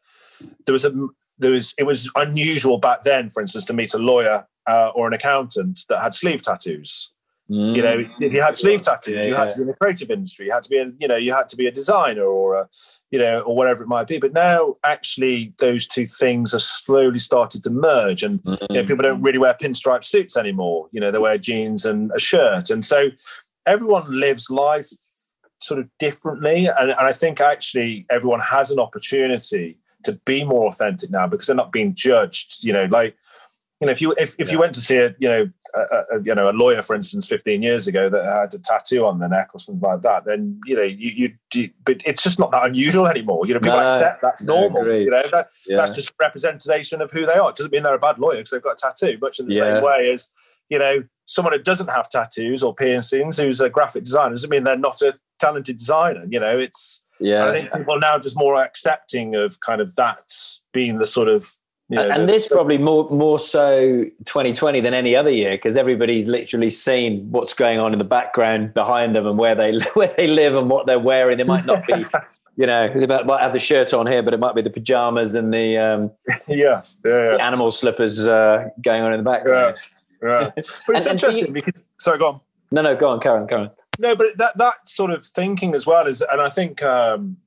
[0.66, 0.92] there was a
[1.38, 5.06] there was it was unusual back then for instance to meet a lawyer uh, or
[5.06, 7.12] an accountant that had sleeve tattoos
[7.50, 7.76] Mm.
[7.76, 9.48] You know, if you had sleeve tattoos, yeah, you had yeah.
[9.48, 10.46] to be in the creative industry.
[10.46, 12.68] You had to be, a, you know, you had to be a designer or a,
[13.10, 14.18] you know, or whatever it might be.
[14.18, 18.58] But now, actually, those two things are slowly started to merge, and mm.
[18.70, 20.88] you know, people don't really wear pinstripe suits anymore.
[20.92, 23.08] You know, they wear jeans and a shirt, and so
[23.66, 24.88] everyone lives life
[25.60, 26.66] sort of differently.
[26.66, 31.46] And, and I think actually everyone has an opportunity to be more authentic now because
[31.46, 32.62] they're not being judged.
[32.62, 33.16] You know, like
[33.80, 34.52] you know, if you if, if yeah.
[34.52, 37.26] you went to see a you know a, a, you know a lawyer, for instance,
[37.26, 40.60] fifteen years ago that had a tattoo on their neck or something like that, then
[40.66, 43.46] you know you, you, you but it's just not that unusual anymore.
[43.46, 44.86] You know, people no, accept that's normal.
[44.86, 45.76] You know, that, yeah.
[45.76, 47.50] that's just representation of who they are.
[47.50, 49.18] It doesn't mean they're a bad lawyer because they've got a tattoo.
[49.20, 49.60] Much in the yeah.
[49.60, 50.28] same way as
[50.68, 54.64] you know someone who doesn't have tattoos or piercings, who's a graphic designer, doesn't mean
[54.64, 56.24] they're not a talented designer.
[56.28, 57.46] You know, it's yeah.
[57.46, 60.30] I think people are now just more accepting of kind of that
[60.72, 61.52] being the sort of
[61.90, 66.26] you know, and this probably more more so 2020 than any other year because everybody's
[66.28, 70.26] literally seen what's going on in the background behind them and where they where they
[70.26, 71.38] live and what they're wearing.
[71.38, 72.04] They might not be,
[72.56, 75.34] you know, they might have the shirt on here, but it might be the pajamas
[75.34, 76.10] and the um,
[76.48, 77.36] yes, yeah, yeah.
[77.36, 79.76] The animal slippers uh, going on in the background.
[80.22, 80.50] Yeah, yeah.
[80.54, 82.40] but it's and, interesting and you, because sorry, go on.
[82.70, 83.70] No, no, go on, Karen, Karen.
[83.98, 86.82] No, but that that sort of thinking as well is, and I think.
[86.82, 87.38] Um,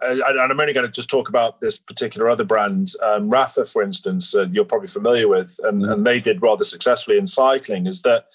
[0.00, 3.82] and I'm only going to just talk about this particular other brand, um, Rapha, for
[3.82, 5.92] instance, uh, you're probably familiar with, and, mm.
[5.92, 8.26] and they did rather successfully in cycling, is that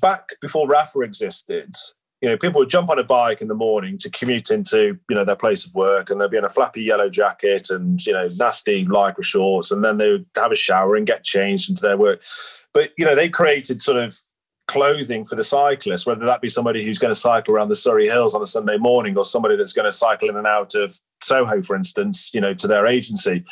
[0.00, 1.72] back before Rapha existed,
[2.20, 5.16] you know, people would jump on a bike in the morning to commute into, you
[5.16, 8.12] know, their place of work, and they'd be in a flappy yellow jacket and, you
[8.12, 11.82] know, nasty lycra shorts, and then they would have a shower and get changed into
[11.82, 12.22] their work.
[12.72, 14.18] But, you know, they created sort of
[14.68, 18.06] clothing for the cyclist, whether that be somebody who's going to cycle around the Surrey
[18.06, 20.98] Hills on a Sunday morning or somebody that's going to cycle in and out of
[21.22, 23.44] Soho, for instance, you know, to their agency.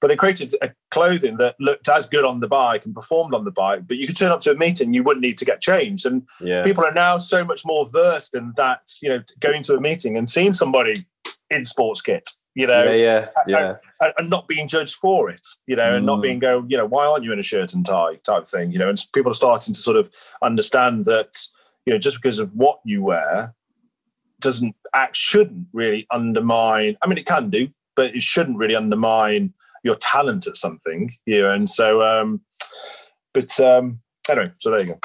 [0.00, 3.44] But they created a clothing that looked as good on the bike and performed on
[3.44, 5.60] the bike, but you could turn up to a meeting, you wouldn't need to get
[5.60, 6.06] changed.
[6.06, 6.62] And yeah.
[6.62, 10.16] people are now so much more versed in that, you know, going to a meeting
[10.16, 11.06] and seeing somebody
[11.50, 15.76] in sports kit you know, yeah, yeah, and, and, not being judged for it, you
[15.76, 15.96] know, mm.
[15.96, 16.22] and not mm.
[16.22, 18.78] being go, you know, why aren't you in a shirt and tie type thing, you
[18.78, 20.10] know, and people are starting to sort of
[20.42, 21.36] understand that,
[21.84, 23.54] you know, just because of what you wear
[24.40, 26.96] doesn't act shouldn't really undermine.
[27.02, 29.52] I mean, it can do, but it shouldn't really undermine
[29.84, 32.40] your talent at something, you know, and so, um,
[33.34, 34.98] but um, anyway, so there you go.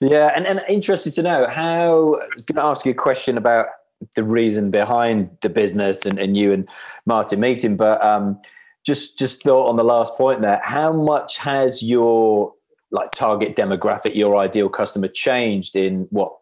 [0.00, 2.20] Yeah, and, and interested to know how.
[2.46, 3.66] Going to ask you a question about
[4.14, 6.68] the reason behind the business and, and you and
[7.06, 7.76] Martin meeting.
[7.76, 8.40] But um,
[8.84, 12.52] just just thought on the last point there, how much has your
[12.90, 16.32] like target demographic, your ideal customer changed in what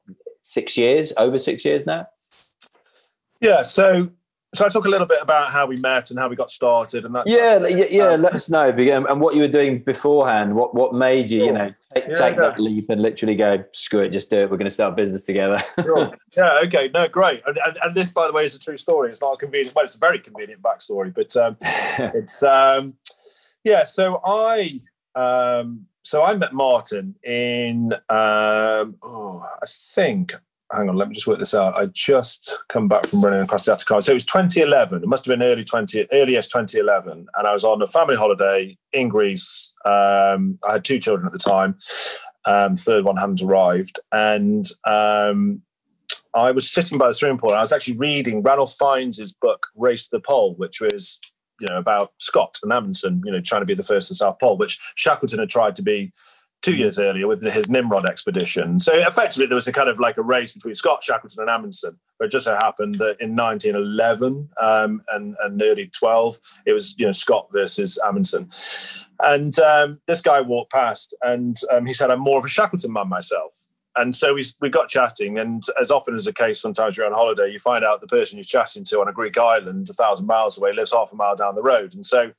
[0.42, 2.06] six years, over six years now?
[3.40, 4.10] Yeah, so
[4.54, 7.04] so I talk a little bit about how we met and how we got started
[7.04, 7.24] and that.
[7.26, 8.08] Yeah, yeah, yeah.
[8.08, 10.54] Um, let us know if you and what you were doing beforehand.
[10.56, 11.46] What what made you, sure.
[11.46, 14.50] you know, take, yeah, take that leap and literally go screw it, just do it.
[14.50, 15.62] We're going to start business together.
[15.82, 16.12] sure.
[16.36, 16.60] Yeah.
[16.64, 16.90] Okay.
[16.92, 17.08] No.
[17.08, 17.42] Great.
[17.46, 19.10] And, and, and, this, by the way, is a true story.
[19.10, 19.74] It's not a convenient.
[19.74, 22.94] Well, it's a very convenient backstory, but um, it's um,
[23.64, 23.84] yeah.
[23.84, 24.78] So I
[25.14, 30.34] um, so I met Martin in um, oh, I think
[30.72, 31.76] hang on, let me just work this out.
[31.76, 34.02] I just come back from running across the Atacama.
[34.02, 35.02] So it was 2011.
[35.02, 37.26] It must have been early 20, earliest 2011.
[37.36, 39.72] And I was on a family holiday in Greece.
[39.84, 41.76] Um, I had two children at the time.
[42.46, 43.98] Um, third one hadn't arrived.
[44.12, 45.62] And um,
[46.34, 49.66] I was sitting by the swimming pool and I was actually reading Ranulph Fiennes' book,
[49.74, 51.18] Race to the Pole, which was,
[51.60, 54.38] you know, about Scott and Amundsen, you know, trying to be the first to South
[54.38, 56.12] Pole, which Shackleton had tried to be
[56.62, 58.78] two years earlier with his Nimrod expedition.
[58.78, 61.98] So effectively, there was a kind of like a race between Scott Shackleton and Amundsen.
[62.18, 66.36] But it just so happened that in 1911 um, and, and early 12,
[66.66, 68.50] it was you know Scott versus Amundsen.
[69.20, 72.92] And um, this guy walked past, and um, he said, "I'm more of a Shackleton
[72.92, 76.96] man myself." And so we we got chatting, and as often as the case, sometimes
[76.96, 79.88] you're on holiday, you find out the person you're chatting to on a Greek island,
[79.90, 82.32] a thousand miles away, lives half a mile down the road, and so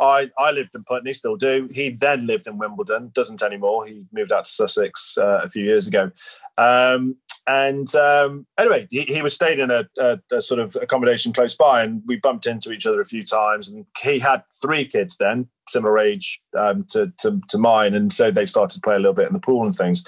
[0.00, 1.68] I, I lived in Putney, still do.
[1.72, 3.86] He then lived in Wimbledon, doesn't anymore.
[3.86, 6.10] He moved out to Sussex uh, a few years ago.
[6.58, 7.16] Um,
[7.48, 11.54] and um, anyway, he, he, was staying in a, a, a, sort of accommodation close
[11.54, 13.68] by, and we bumped into each other a few times.
[13.68, 18.32] And he had three kids then, similar age um, to, to, to mine, and so
[18.32, 20.04] they started to play a little bit in the pool and things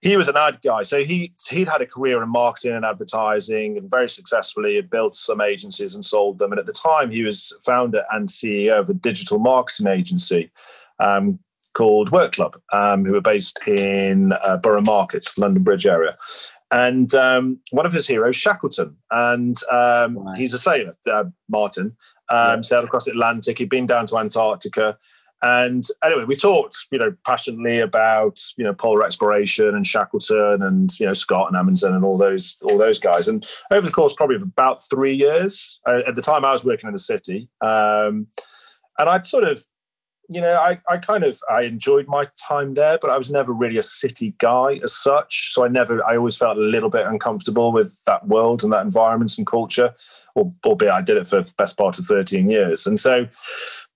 [0.00, 0.82] he was an ad guy.
[0.82, 5.14] So he he'd had a career in marketing and advertising and very successfully had built
[5.14, 6.52] some agencies and sold them.
[6.52, 10.50] And at the time, he was founder and CEO of a digital marketing agency
[10.98, 11.38] um,
[11.74, 16.16] called Work Club, um, who were based in uh, Borough Market, London Bridge area.
[16.72, 21.96] And um, one of his heroes, Shackleton, and um, he's a sailor, uh, Martin,
[22.30, 22.60] um, yeah.
[22.60, 23.58] sailed across the Atlantic.
[23.58, 24.96] He'd been down to Antarctica.
[25.42, 30.90] And anyway, we talked, you know, passionately about, you know, polar exploration and Shackleton and,
[31.00, 33.26] you know, Scott and Amundsen and all those, all those guys.
[33.26, 36.64] And over the course probably of about three years, uh, at the time I was
[36.64, 38.26] working in the city, um,
[38.98, 39.64] and I'd sort of
[40.32, 43.52] you know, I, I kind of I enjoyed my time there, but I was never
[43.52, 45.52] really a city guy as such.
[45.52, 48.84] So I never I always felt a little bit uncomfortable with that world and that
[48.84, 49.92] environment and culture,
[50.36, 52.86] or, albeit I did it for best part of 13 years.
[52.86, 53.26] And so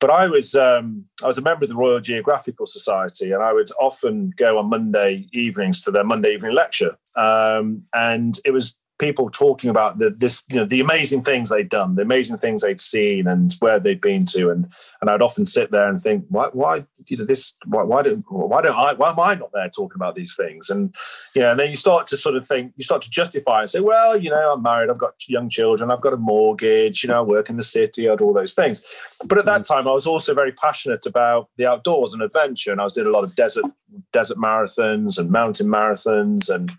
[0.04, 3.54] but I was um, I was a member of the Royal Geographical Society, and I
[3.54, 8.76] would often go on Monday evenings to their Monday evening lecture, um, and it was
[9.04, 12.62] people talking about the this you know the amazing things they'd done the amazing things
[12.62, 14.48] they'd seen and where they'd been to.
[14.48, 18.02] And and I'd often sit there and think why why you know this why why
[18.02, 20.70] don't why don't I why am I not there talking about these things?
[20.70, 20.94] And
[21.34, 23.70] you know and then you start to sort of think you start to justify and
[23.70, 27.08] say well you know I'm married I've got young children I've got a mortgage you
[27.08, 28.82] know I work in the city I do all those things.
[29.26, 29.68] But at that mm.
[29.68, 32.72] time I was also very passionate about the outdoors and adventure.
[32.72, 33.66] And I was doing a lot of desert
[34.12, 36.72] desert marathons and mountain marathons and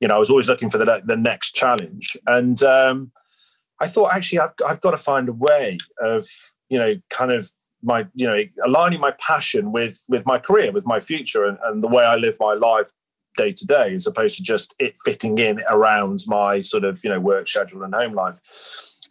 [0.00, 2.16] you know, I was always looking for the, the next challenge.
[2.26, 3.12] And um,
[3.80, 6.26] I thought, actually, I've, I've got to find a way of,
[6.68, 7.50] you know, kind of
[7.82, 11.82] my, you know, aligning my passion with with my career, with my future, and, and
[11.82, 12.90] the way I live my life
[13.36, 17.10] day to day, as opposed to just it fitting in around my sort of, you
[17.10, 18.38] know, work schedule and home life.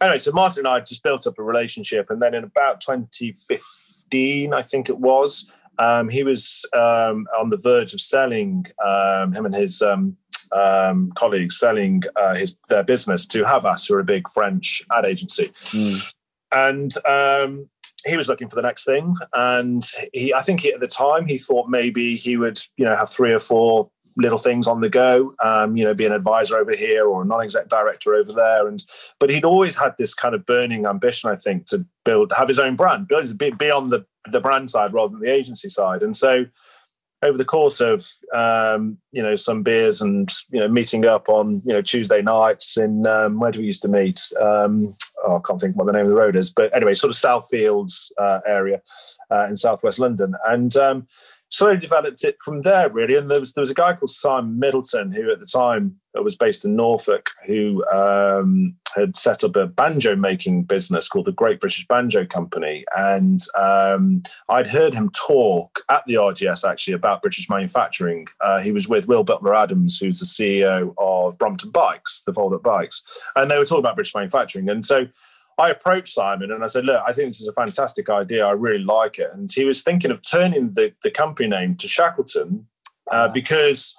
[0.00, 4.52] Anyway, so Martin and I just built up a relationship, and then in about 2015,
[4.52, 9.46] I think it was, um, he was um, on the verge of selling um, him
[9.46, 9.82] and his
[10.52, 15.04] um, colleagues selling uh, his their business to Havas, who are a big French ad
[15.04, 16.12] agency, mm.
[16.54, 17.68] and um,
[18.06, 19.14] he was looking for the next thing.
[19.32, 19.82] And
[20.12, 23.08] he, I think he, at the time, he thought maybe he would, you know, have
[23.08, 26.74] three or four little things on the go, um, you know, be an advisor over
[26.74, 28.66] here or a non-exec director over there.
[28.66, 28.82] And
[29.20, 32.58] but he'd always had this kind of burning ambition, I think, to build, have his
[32.58, 36.02] own brand, build, be, be on the the brand side rather than the agency side.
[36.02, 36.46] And so
[37.22, 41.62] over the course of um, you know some beers and you know meeting up on
[41.64, 44.20] you know Tuesday nights in um, where do we used to meet?
[44.40, 44.94] Um,
[45.24, 47.16] oh, I can't think what the name of the road is, but anyway, sort of
[47.16, 48.80] Southfields uh, area
[49.30, 50.76] uh, in southwest London, and
[51.48, 53.16] um, slowly developed it from there, really.
[53.16, 56.36] And there was there was a guy called Simon Middleton who, at the time, was
[56.36, 61.60] based in Norfolk, who um, had set up a banjo making business called the Great
[61.60, 62.84] British Banjo Company.
[62.96, 68.26] And um, I'd heard him talk at the RGS actually about British manufacturing.
[68.40, 72.54] Uh, he was with Will Butler Adams, who's the CEO of Brompton Bikes, the fold
[72.54, 73.02] up bikes,
[73.36, 74.68] and they were talking about British manufacturing.
[74.68, 75.06] And so
[75.58, 78.46] I approached Simon and I said, look, I think this is a fantastic idea.
[78.46, 79.30] I really like it.
[79.32, 82.66] And he was thinking of turning the, the company name to Shackleton
[83.10, 83.94] uh, because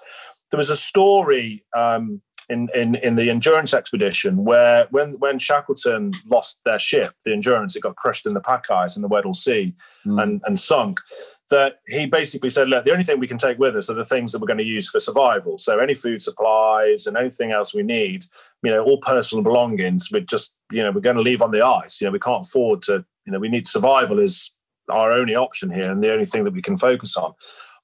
[0.51, 6.11] there was a story um, in, in, in the endurance expedition where when when Shackleton
[6.25, 9.33] lost their ship, the endurance, it got crushed in the pack ice in the Weddell
[9.33, 9.73] Sea
[10.05, 10.21] mm.
[10.21, 10.99] and, and sunk.
[11.49, 14.05] That he basically said, look, the only thing we can take with us are the
[14.05, 15.57] things that we're going to use for survival.
[15.57, 18.25] So any food supplies and anything else we need,
[18.61, 21.65] you know, all personal belongings, we're just, you know, we're going to leave on the
[21.65, 21.99] ice.
[21.99, 24.51] You know, we can't afford to, you know, we need survival is
[24.89, 27.33] our only option here and the only thing that we can focus on.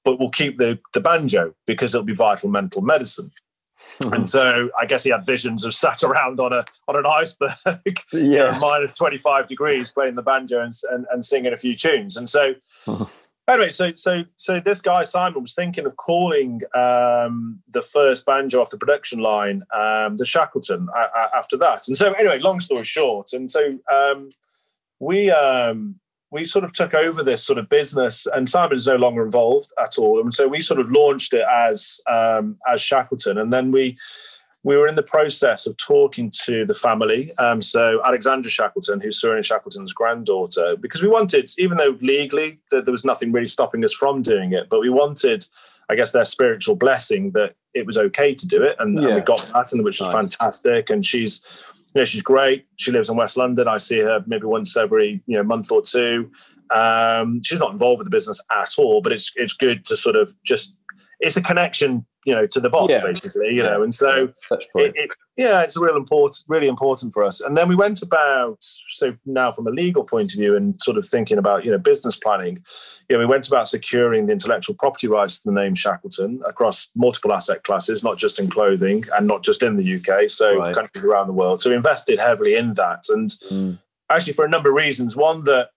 [0.04, 3.32] But we'll keep the the banjo because it'll be vital mental medicine.
[4.02, 4.14] Mm-hmm.
[4.14, 7.54] And so I guess he had visions of sat around on a on an iceberg,
[7.66, 11.58] yeah, you know, minus twenty five degrees, playing the banjo and, and, and singing a
[11.58, 12.18] few tunes.
[12.18, 12.54] And so,
[12.86, 13.04] mm-hmm.
[13.50, 18.62] Anyway, so so so this guy Simon was thinking of calling um, the first banjo
[18.62, 20.88] off the production line um, the Shackleton
[21.36, 21.88] after that.
[21.88, 24.30] And so anyway, long story short, and so um,
[25.00, 26.00] we um,
[26.32, 29.72] we sort of took over this sort of business, and Simon is no longer involved
[29.82, 30.20] at all.
[30.20, 33.98] And so we sort of launched it as um, as Shackleton, and then we
[34.66, 37.32] we were in the process of talking to the family.
[37.38, 42.84] Um, so Alexandra Shackleton, who's Ian Shackleton's granddaughter, because we wanted, even though legally there
[42.88, 45.46] was nothing really stopping us from doing it, but we wanted,
[45.88, 49.06] I guess, their spiritual blessing that it was okay to do it, and, yeah.
[49.06, 50.36] and we got that, and which was nice.
[50.36, 50.90] fantastic.
[50.90, 51.46] And she's
[51.94, 52.66] you know, she's great.
[52.78, 53.68] She lives in West London.
[53.68, 56.32] I see her maybe once every you know month or two.
[56.74, 60.16] Um, she's not involved with the business at all, but it's it's good to sort
[60.16, 60.76] of just
[61.20, 63.02] it's a connection you know to the boss yeah.
[63.02, 63.70] basically you yeah.
[63.70, 67.68] know and so it, it, yeah it's real important really important for us and then
[67.68, 71.38] we went about so now from a legal point of view and sort of thinking
[71.38, 72.58] about you know business planning
[73.10, 76.88] you know we went about securing the intellectual property rights to the name shackleton across
[76.96, 80.74] multiple asset classes not just in clothing and not just in the uk so right.
[80.74, 83.80] countries around the world so we invested heavily in that and mm.
[84.10, 85.70] actually for a number of reasons one that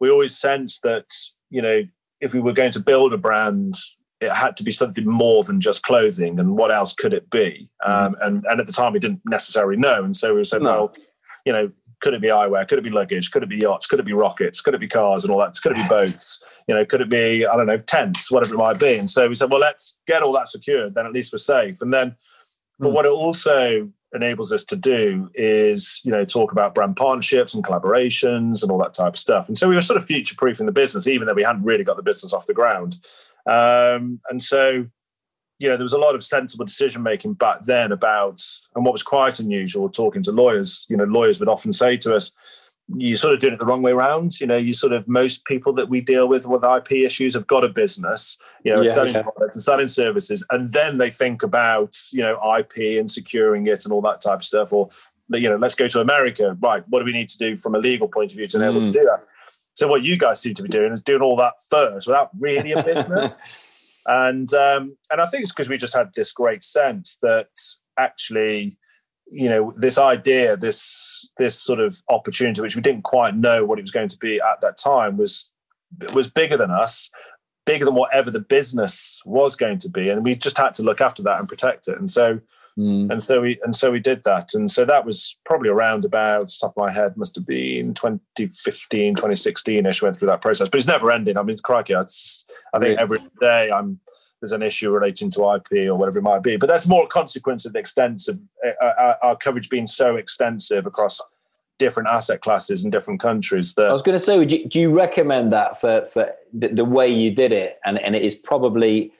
[0.00, 1.04] we always sensed that
[1.50, 1.82] you know
[2.20, 3.74] if we were going to build a brand
[4.20, 7.68] it had to be something more than just clothing and what else could it be?
[7.82, 8.06] Mm.
[8.06, 10.70] um, and, and at the time we didn't necessarily know and so we said no.
[10.70, 10.94] well
[11.44, 12.66] you know could it be eyewear?
[12.66, 13.30] Could it be luggage?
[13.30, 13.86] Could it be yachts?
[13.86, 14.62] Could it be rockets?
[14.62, 15.54] Could it be cars and all that?
[15.62, 16.42] Could it be boats?
[16.66, 18.96] You know could it be i don't know tents whatever it might be?
[18.96, 21.80] And so we said well let's get all that secured then at least we're safe.
[21.80, 22.16] And then
[22.78, 22.92] but mm.
[22.92, 27.62] what it also enables us to do is you know talk about brand partnerships and
[27.62, 29.48] collaborations and all that type of stuff.
[29.48, 31.84] And so we were sort of future proofing the business even though we hadn't really
[31.84, 32.96] got the business off the ground
[33.46, 34.86] um, and so,
[35.58, 38.40] you know, there was a lot of sensible decision making back then about,
[38.74, 42.14] and what was quite unusual talking to lawyers, you know, lawyers would often say to
[42.14, 42.32] us,
[42.96, 44.40] you're sort of doing it the wrong way around.
[44.40, 47.46] You know, you sort of most people that we deal with with IP issues have
[47.46, 49.22] got a business, you know, yeah, selling yeah.
[49.22, 53.84] products and selling services, and then they think about you know IP and securing it
[53.84, 54.72] and all that type of stuff.
[54.72, 54.88] Or
[55.28, 56.56] you know, let's go to America.
[56.60, 58.74] Right, what do we need to do from a legal point of view to enable
[58.74, 58.78] mm.
[58.78, 59.26] us to do that?
[59.74, 62.72] So what you guys seem to be doing is doing all that first without really
[62.72, 63.40] a business.
[64.06, 67.48] and um, and I think it's because we just had this great sense that
[67.98, 68.78] actually,
[69.30, 73.78] you know, this idea, this this sort of opportunity, which we didn't quite know what
[73.78, 75.50] it was going to be at that time, was
[76.14, 77.10] was bigger than us,
[77.66, 81.00] bigger than whatever the business was going to be, and we just had to look
[81.00, 81.98] after that and protect it.
[81.98, 82.40] And so
[82.78, 83.10] Mm.
[83.10, 84.54] And so we and so we did that.
[84.54, 89.14] And so that was probably around about top of my head, must have been 2015,
[89.14, 90.68] 2016 ish went through that process.
[90.68, 91.36] But it's never ending.
[91.36, 94.00] I mean, crikey, it's, I think every day I'm
[94.40, 96.56] there's an issue relating to IP or whatever it might be.
[96.56, 100.86] But that's more a consequence of the extensive uh, uh, our coverage being so extensive
[100.86, 101.20] across
[101.78, 103.74] different asset classes in different countries.
[103.74, 106.84] That I was going to say, you, do you recommend that for for the, the
[106.84, 107.78] way you did it?
[107.84, 109.12] And and it is probably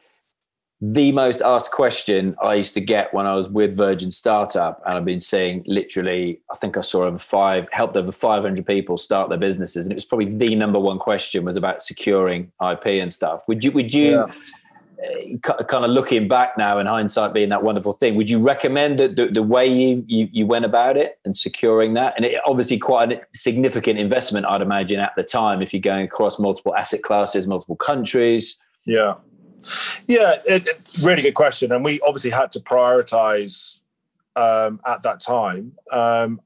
[0.83, 4.97] the most asked question I used to get when I was with Virgin Startup, and
[4.97, 9.29] I've been seeing literally, I think I saw over five, helped over 500 people start
[9.29, 13.13] their businesses, and it was probably the number one question was about securing IP and
[13.13, 13.43] stuff.
[13.47, 14.27] Would you, would you,
[15.03, 15.45] yeah.
[15.51, 18.99] uh, kind of looking back now, in hindsight, being that wonderful thing, would you recommend
[18.99, 22.15] the, the, the way you, you you went about it and securing that?
[22.17, 26.07] And it obviously quite a significant investment, I'd imagine, at the time, if you're going
[26.07, 28.59] across multiple asset classes, multiple countries.
[28.87, 29.17] Yeah.
[30.07, 31.73] Yeah, it, it, really good question.
[31.73, 33.81] And we obviously had to prioritize
[34.37, 35.73] um, at that time.
[35.93, 36.41] Um,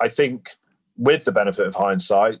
[0.00, 0.50] I think,
[0.96, 2.40] with the benefit of hindsight,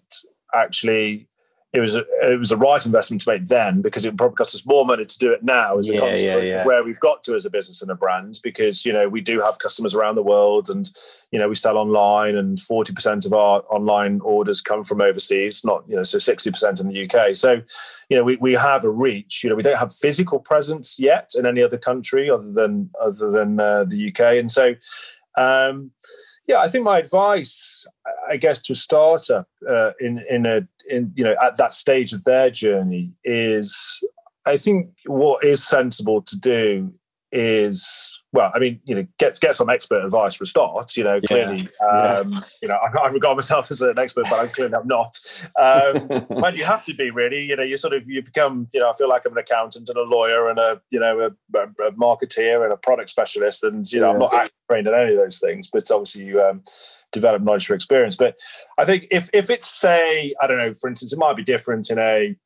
[0.54, 1.28] actually,
[1.76, 4.34] it was a, it was a right investment to make then because it would probably
[4.34, 6.64] cost us more money to do it now as a yeah, consequence yeah, yeah.
[6.64, 9.40] where we've got to as a business and a brand because you know we do
[9.40, 10.90] have customers around the world and
[11.32, 15.84] you know we sell online and 40% of our online orders come from overseas not
[15.86, 17.60] you know so 60% in the UK so
[18.08, 19.44] you know we, we have a reach.
[19.44, 23.30] You know we don't have physical presence yet in any other country other than other
[23.30, 24.74] than uh, the UK and so
[25.36, 25.90] um,
[26.46, 27.84] yeah, I think my advice,
[28.28, 32.12] I guess, to a startup uh, in in a in you know at that stage
[32.12, 34.02] of their journey is,
[34.46, 36.92] I think what is sensible to do
[37.32, 40.94] is well, I mean, you know, get get some expert advice for a start.
[40.96, 41.86] You know, clearly, yeah.
[41.86, 42.40] Um, yeah.
[42.60, 45.16] you know, I, I, regard myself as an expert, but I'm clearly I'm not.
[45.58, 47.44] Um, but you have to be really.
[47.44, 48.68] You know, you sort of you become.
[48.74, 51.18] You know, I feel like I'm an accountant and a lawyer and a you know
[51.20, 54.12] a, a marketeer and a product specialist, and you know, yeah.
[54.12, 55.68] I'm not trained in any of those things.
[55.72, 56.60] But obviously, you um,
[57.16, 58.16] develop knowledge through experience.
[58.16, 58.36] But
[58.78, 61.90] I think if if it's say, I don't know, for instance, it might be different
[61.90, 62.36] in a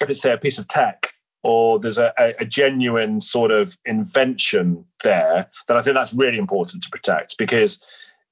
[0.00, 4.84] if it's say a piece of tech or there's a, a, genuine sort of invention
[5.04, 7.82] there, then I think that's really important to protect because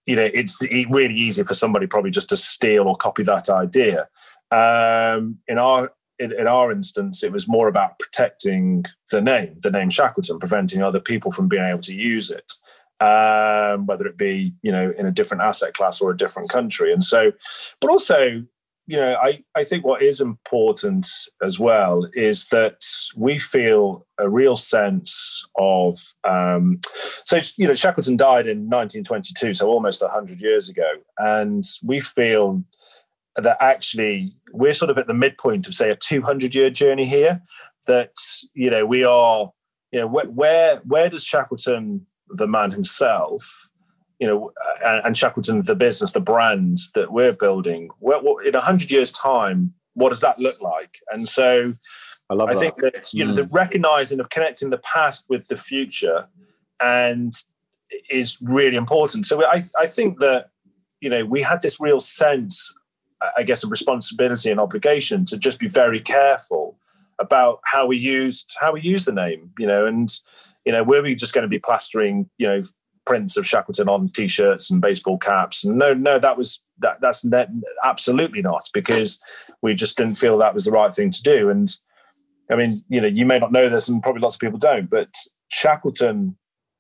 [0.06, 4.08] you know it's really easy for somebody probably just to steal or copy that idea.
[4.50, 9.70] Um, in our in, in, our instance, it was more about protecting the name, the
[9.70, 12.52] name Shackleton, preventing other people from being able to use it,
[13.00, 16.92] um, whether it be you know in a different asset class or a different country.
[16.92, 17.32] And so,
[17.80, 18.42] but also
[18.86, 21.08] you know, I, I think what is important
[21.42, 22.80] as well is that
[23.16, 25.98] we feel a real sense of.
[26.22, 26.80] Um,
[27.24, 30.88] so, you know, Shackleton died in 1922, so almost 100 years ago.
[31.18, 32.62] And we feel
[33.34, 37.42] that actually we're sort of at the midpoint of, say, a 200 year journey here.
[37.88, 38.14] That,
[38.54, 39.50] you know, we are,
[39.90, 43.70] you know, where, where, where does Shackleton, the man himself,
[44.18, 44.50] you know,
[44.84, 49.12] and, and Shackleton, the business, the brand that we're building, well, in a hundred years'
[49.12, 50.98] time, what does that look like?
[51.10, 51.74] And so,
[52.28, 52.60] I, love I that.
[52.60, 53.52] think that you know, the mm.
[53.52, 56.26] recognizing of connecting the past with the future,
[56.80, 57.32] and
[58.10, 59.26] is really important.
[59.26, 60.50] So I, I think that
[61.00, 62.72] you know we had this real sense,
[63.38, 66.78] I guess, of responsibility and obligation to just be very careful
[67.18, 70.08] about how we used how we use the name, you know, and
[70.66, 72.60] you know, were we just going to be plastering, you know,
[73.06, 75.64] prints of Shackleton on t-shirts and baseball caps.
[75.64, 77.24] And no, no, that was that, that's
[77.84, 79.18] absolutely not because
[79.62, 81.48] we just didn't feel that was the right thing to do.
[81.48, 81.68] And
[82.50, 84.90] I mean, you know, you may not know this, and probably lots of people don't,
[84.90, 85.14] but
[85.48, 86.36] Shackleton.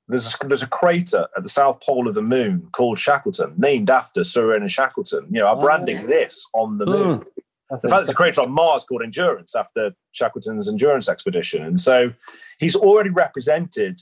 [0.08, 3.90] There's a, there's a crater at the south pole of the moon called Shackleton, named
[3.90, 5.26] after Sir Ernest Shackleton.
[5.32, 5.92] You know, our brand oh.
[5.92, 7.18] exists on the moon.
[7.18, 7.26] Mm.
[7.70, 11.64] In fact, there's a crater on Mars called Endurance after Shackleton's Endurance expedition.
[11.64, 12.12] And so
[12.58, 14.00] he's already represented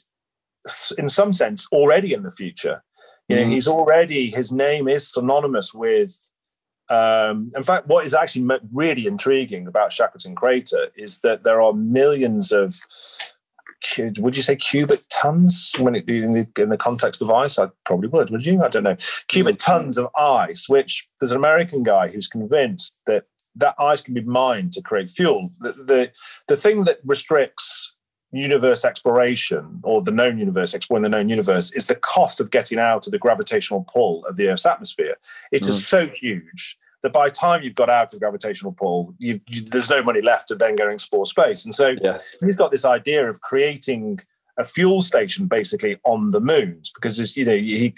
[0.99, 2.83] in some sense already in the future.
[3.29, 6.31] You know, mm he's already his name is synonymous with.
[6.91, 11.73] Um, in fact, what is actually really intriguing about Shackleton Crater is that there are
[11.73, 12.75] millions of
[14.19, 17.59] would you say cubic tons when it in the, in the context of ice?
[17.59, 18.31] I probably would.
[18.31, 18.63] Would you?
[18.63, 18.97] I don't know.
[19.29, 20.69] Cubic tons of ice.
[20.69, 23.25] Which there's an American guy who's convinced that
[23.57, 25.51] that ice can be mined to create fuel.
[25.61, 26.13] The the,
[26.49, 27.95] the thing that restricts
[28.33, 32.79] universe exploration or the known universe, exploring the known universe, is the cost of getting
[32.79, 35.17] out of the gravitational pull of the Earth's atmosphere.
[35.53, 35.69] It mm.
[35.69, 39.39] is so huge that by the time you've got out of the gravitational pull, you,
[39.67, 41.65] there's no money left to then go and explore space.
[41.65, 42.17] And so yeah.
[42.41, 44.19] he's got this idea of creating
[44.57, 47.95] a fuel station basically on the moons because you know he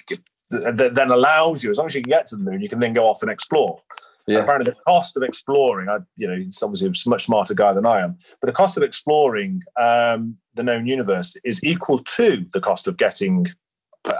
[0.50, 2.92] then allows you as long as you can get to the moon, you can then
[2.92, 3.80] go off and explore.
[4.26, 4.38] Yeah.
[4.38, 7.86] Apparently, the cost of exploring, I, you know, he's obviously a much smarter guy than
[7.86, 12.60] I am, but the cost of exploring um, the known universe is equal to the
[12.60, 13.46] cost of getting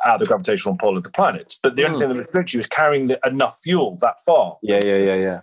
[0.04, 1.54] out of the gravitational pull of the planet.
[1.62, 2.00] But the only mm.
[2.00, 4.58] thing that restricts you is carrying the, enough fuel that far.
[4.62, 5.40] Yeah, yeah, yeah, yeah.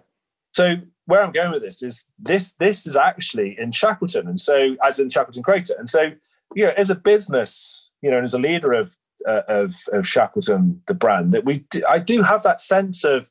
[0.53, 4.75] So where I'm going with this is this this is actually in Shackleton, and so
[4.83, 6.11] as in Shackleton Crater, and so
[6.55, 8.95] you know, as a business, you know, and as a leader of
[9.27, 13.29] uh, of, of Shackleton, the brand, that we do, I do have that sense of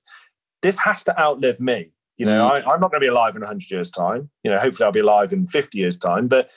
[0.63, 1.91] this has to outlive me.
[2.17, 2.67] You know, mm.
[2.67, 4.31] I, am not going to be alive in 100 years' time.
[4.45, 6.51] You know, hopefully I'll be alive in 50 years' time, but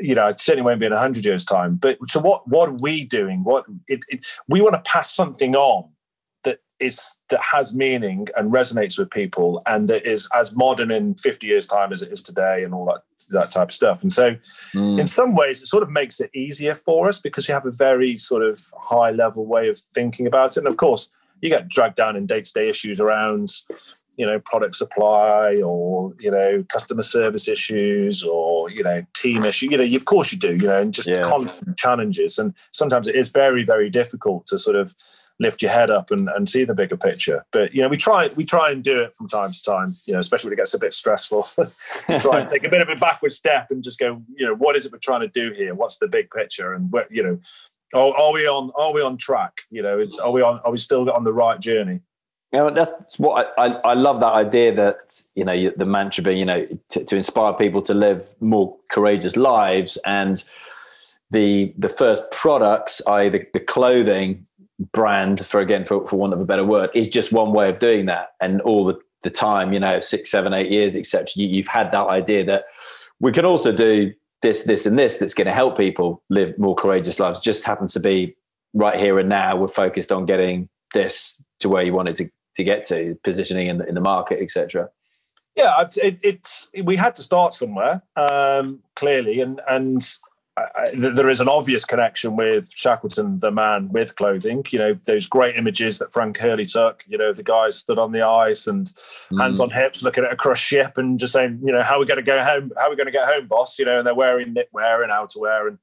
[0.00, 1.76] you know, it certainly won't be in 100 years' time.
[1.76, 2.48] But so what?
[2.48, 3.44] What are we doing?
[3.44, 5.90] What it, it, we want to pass something on
[6.44, 11.14] that is that has meaning and resonates with people, and that is as modern in
[11.14, 14.02] 50 years' time as it is today, and all that that type of stuff.
[14.02, 14.32] And so,
[14.74, 14.98] mm.
[14.98, 17.72] in some ways, it sort of makes it easier for us because we have a
[17.72, 20.58] very sort of high level way of thinking about it.
[20.58, 21.10] And of course,
[21.40, 23.48] you get dragged down in day-to-day issues around
[24.18, 29.70] you know product supply or you know customer service issues or you know team issue
[29.70, 31.22] you know of course you do you know and just yeah.
[31.22, 32.38] constant challenges.
[32.38, 34.92] And sometimes it is very very difficult to sort of
[35.40, 37.46] lift your head up and, and see the bigger picture.
[37.52, 40.12] But you know we try we try and do it from time to time you
[40.12, 41.48] know especially when it gets a bit stressful.
[42.18, 44.74] Try and take a bit of a backward step and just go you know what
[44.74, 45.74] is it we're trying to do here?
[45.74, 46.74] What's the big picture?
[46.74, 47.38] And what you know
[47.94, 49.60] are, are we on are we on track?
[49.70, 52.00] You know, it's are we on are we still on the right journey?
[52.52, 56.24] You know, that's what I, I, I love that idea that you know the mantra
[56.24, 60.42] being you know to, to inspire people to live more courageous lives and
[61.30, 63.28] the the first products, i.e.
[63.28, 64.46] The, the clothing
[64.92, 67.78] brand for again for, for want of a better word is just one way of
[67.80, 71.48] doing that and all the, the time you know six seven eight years etc you,
[71.48, 72.64] you've had that idea that
[73.18, 74.12] we can also do
[74.42, 77.40] this, this, and this that's going to help people live more courageous lives.
[77.40, 78.36] Just happens to be
[78.74, 79.56] right here and now.
[79.56, 83.78] We're focused on getting this to where you wanted to to get to, positioning in
[83.78, 84.88] the, in the market, etc.
[85.56, 90.02] Yeah, it, it's we had to start somewhere um, clearly, and and
[90.76, 94.64] I, there is an obvious connection with Shackleton, the man with clothing.
[94.70, 97.02] You know, those great images that Frank Hurley took.
[97.06, 98.86] You know, the guys stood on the ice and
[99.30, 99.40] mm.
[99.40, 102.00] hands on hips, looking at a crushed ship, and just saying, you know, how are
[102.00, 102.72] we going to go home?
[102.76, 103.78] How are we going to get home, boss?
[103.78, 105.78] You know, and they're wearing knitwear and outerwear, and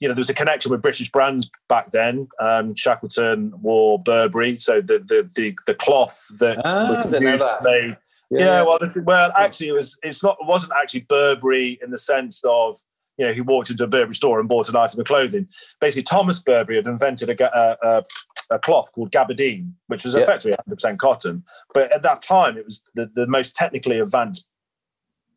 [0.00, 2.28] you know, there was a connection with British brands back then.
[2.40, 7.96] Um, Shackleton wore Burberry, so the the the, the cloth that ah, was used.
[8.30, 9.98] Yeah, yeah, well, well, actually, it was.
[10.02, 10.36] It's not.
[10.40, 12.78] It wasn't actually Burberry in the sense of
[13.16, 15.48] you know, he walked into a Burberry store and bought an item of clothing.
[15.80, 18.04] Basically, Thomas Burberry had invented a, a,
[18.50, 21.44] a cloth called gabardine, which was effectively 100% cotton.
[21.72, 24.46] But at that time, it was the, the most technically advanced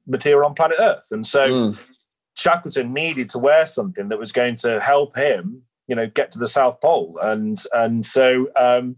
[0.08, 1.08] material on planet Earth.
[1.12, 1.92] And so mm.
[2.36, 6.40] Shackleton needed to wear something that was going to help him, you know, get to
[6.40, 7.18] the South Pole.
[7.22, 8.96] And and so um,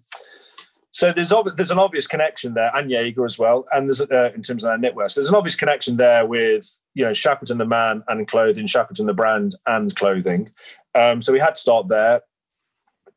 [0.99, 4.41] so there's there's an obvious connection there, and Jaeger as well, and there's uh, in
[4.41, 5.09] terms of that knitwear.
[5.09, 9.05] So there's an obvious connection there with you know Shackleton the man and clothing, Shackleton
[9.05, 10.51] the brand and clothing.
[10.93, 12.23] Um, so we had to start there.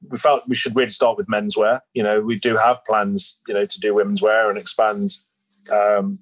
[0.08, 1.80] We felt we should really start with menswear.
[1.92, 5.10] You know, we do have plans, you know, to do women's wear and expand,
[5.72, 6.20] um,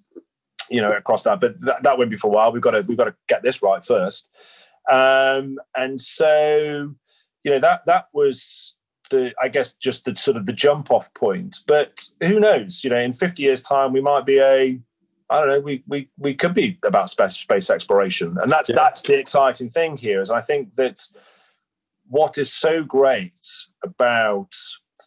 [0.70, 1.42] you know, across that.
[1.42, 2.52] But that, that won't be for a while.
[2.52, 4.30] We've got to we've got to get this right first.
[4.90, 6.94] Um, and so,
[7.44, 8.78] you know, that that was
[9.11, 11.58] the I guess just the sort of the jump off point.
[11.66, 12.82] But who knows?
[12.82, 14.80] You know, in 50 years' time, we might be a
[15.30, 15.61] I don't know.
[15.61, 18.76] We we we could be about space space exploration, and that's yeah.
[18.76, 20.20] that's the exciting thing here.
[20.20, 21.00] Is I think that
[22.08, 23.38] what is so great
[23.84, 24.54] about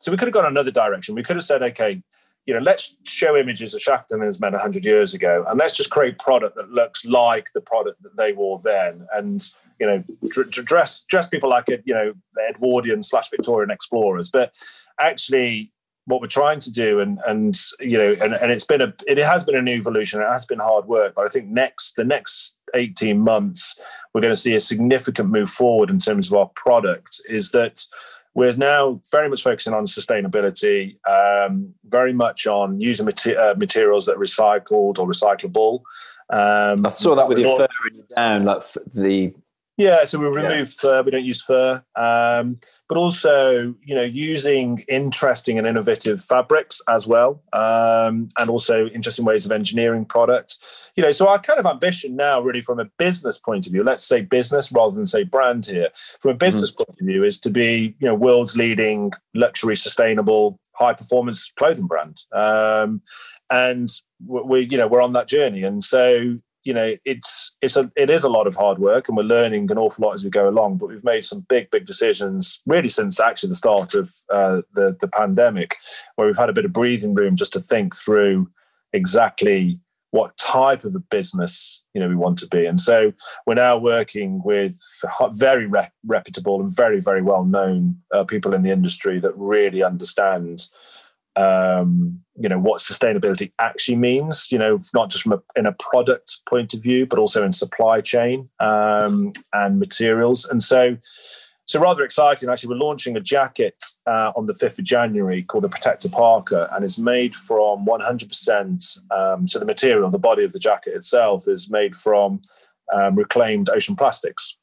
[0.03, 1.15] so we could have gone another direction.
[1.15, 2.03] We could have said, okay,
[2.45, 5.77] you know, let's show images of Shackleton and his men 100 years ago, and let's
[5.77, 9.49] just create product that looks like the product that they wore then, and
[9.83, 12.13] you know, dress dress people like it, you know,
[12.49, 14.29] Edwardian slash Victorian explorers.
[14.29, 14.55] But
[14.99, 15.73] actually,
[16.05, 19.17] what we're trying to do, and and you know, and, and it's been a it
[19.17, 20.21] has been an evolution.
[20.21, 23.77] It has been hard work, but I think next the next eighteen months
[24.13, 27.21] we're going to see a significant move forward in terms of our product.
[27.27, 27.83] Is that
[28.35, 34.05] we're now very much focusing on sustainability, um, very much on using mater- uh, materials
[34.05, 35.81] that are recycled or recyclable.
[36.29, 37.67] Um, I saw that with your fur
[38.15, 38.63] down, like
[38.93, 39.33] the
[39.75, 40.79] yeah, so we remove yeah.
[40.81, 41.01] fur.
[41.01, 47.07] We don't use fur, um, but also you know using interesting and innovative fabrics as
[47.07, 50.57] well, um, and also interesting ways of engineering product.
[50.95, 53.83] You know, so our kind of ambition now, really, from a business point of view,
[53.83, 55.89] let's say business rather than say brand here,
[56.21, 56.83] from a business mm-hmm.
[56.83, 61.87] point of view, is to be you know world's leading luxury, sustainable, high performance clothing
[61.87, 63.01] brand, um,
[63.51, 63.89] and
[64.23, 68.09] we you know we're on that journey, and so you know it's it's a it
[68.09, 70.47] is a lot of hard work and we're learning an awful lot as we go
[70.47, 74.61] along but we've made some big big decisions really since actually the start of uh,
[74.73, 75.75] the the pandemic
[76.15, 78.49] where we've had a bit of breathing room just to think through
[78.93, 79.79] exactly
[80.13, 82.65] what type of a business you know we want to be.
[82.65, 83.13] And so
[83.47, 84.79] we're now working with
[85.31, 89.83] very re- reputable and very very well known uh, people in the industry that really
[89.83, 90.67] understand
[91.35, 95.71] um, you know what sustainability actually means you know not just from a, in a
[95.73, 100.97] product point of view but also in supply chain um, and materials and so
[101.65, 103.75] so rather exciting actually we're launching a jacket
[104.05, 108.99] uh, on the 5th of january called the protector parka and it's made from 100%
[109.11, 112.41] um, so the material the body of the jacket itself is made from
[112.93, 114.57] um, reclaimed ocean plastics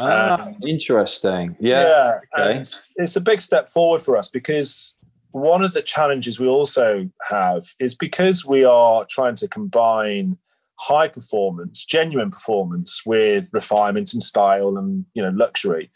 [0.00, 1.56] Ah, interesting.
[1.58, 2.20] Yeah.
[2.36, 2.60] yeah okay.
[2.96, 4.94] it's a big step forward for us because
[5.30, 10.38] one of the challenges we also have is because we are trying to combine
[10.78, 15.90] high performance, genuine performance with refinement and style and you know luxury,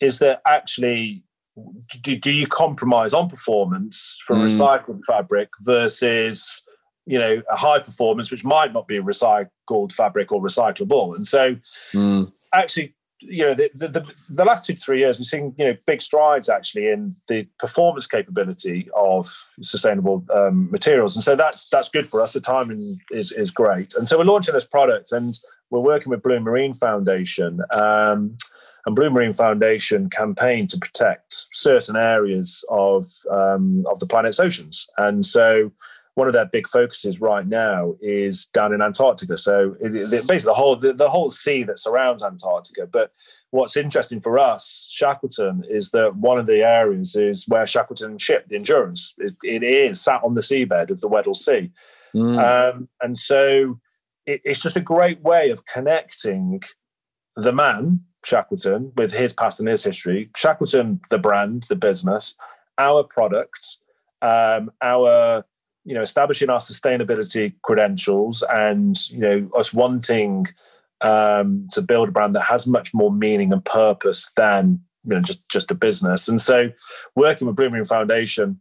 [0.00, 1.24] is that actually
[2.02, 4.44] do, do you compromise on performance from mm.
[4.44, 6.62] recycled fabric versus
[7.06, 11.54] you know a high performance which might not be recycled fabric or recyclable and so
[11.92, 12.32] mm.
[12.52, 12.94] actually
[13.26, 16.48] you know, the, the, the, last two three years, we've seen you know big strides
[16.48, 19.26] actually in the performance capability of
[19.60, 22.32] sustainable um, materials, and so that's that's good for us.
[22.32, 25.38] The timing is is great, and so we're launching this product, and
[25.70, 27.60] we're working with Blue Marine Foundation.
[27.70, 28.36] Um,
[28.86, 34.86] and Blue Marine Foundation campaign to protect certain areas of um, of the planet's oceans,
[34.98, 35.72] and so
[36.14, 39.36] one of their big focuses right now is down in Antarctica.
[39.36, 42.86] So it, it, basically, the whole the, the, whole sea that surrounds Antarctica.
[42.86, 43.10] But
[43.50, 48.46] what's interesting for us, Shackleton, is that one of the areas is where Shackleton ship,
[48.48, 51.70] the Endurance, it, it is sat on the seabed of the Weddell Sea,
[52.14, 52.74] mm.
[52.74, 53.80] um, and so
[54.26, 56.62] it's just a great way of connecting
[57.36, 62.34] the man, Shackleton, with his past and his history, Shackleton, the brand, the business,
[62.78, 63.76] our product,
[64.22, 65.44] um, our
[65.84, 70.46] you know establishing our sustainability credentials and you know us wanting
[71.02, 75.20] um, to build a brand that has much more meaning and purpose than you know
[75.20, 76.28] just just a business.
[76.28, 76.70] And so
[77.14, 78.60] working with Blue Foundation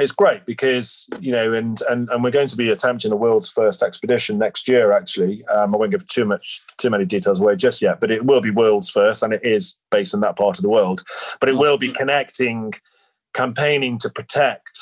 [0.00, 3.48] is great because you know and, and and we're going to be attempting the world's
[3.48, 5.44] first expedition next year actually.
[5.46, 8.40] Um, i won't give too much too many details away just yet but it will
[8.40, 11.02] be world's first and it is based in that part of the world.
[11.40, 12.72] But it will be connecting
[13.34, 14.78] campaigning to protect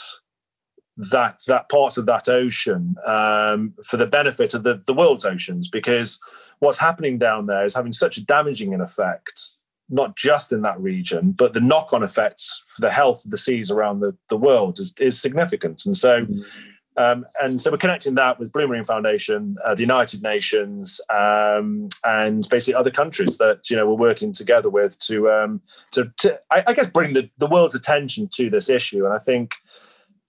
[1.11, 5.69] that that part of that ocean um, for the benefit of the, the world's oceans
[5.69, 6.19] because
[6.61, 9.57] what's happening down there is having such a damaging effect
[9.89, 13.71] not just in that region but the knock-on effects for the health of the seas
[13.71, 17.03] around the, the world is, is significant and so mm-hmm.
[17.03, 21.89] um, and so we're connecting that with Blue Marine Foundation, uh, the United Nations, um,
[22.05, 26.39] and basically other countries that you know we're working together with to um, to, to
[26.51, 29.07] I, I guess bring the, the world's attention to this issue.
[29.07, 29.55] And I think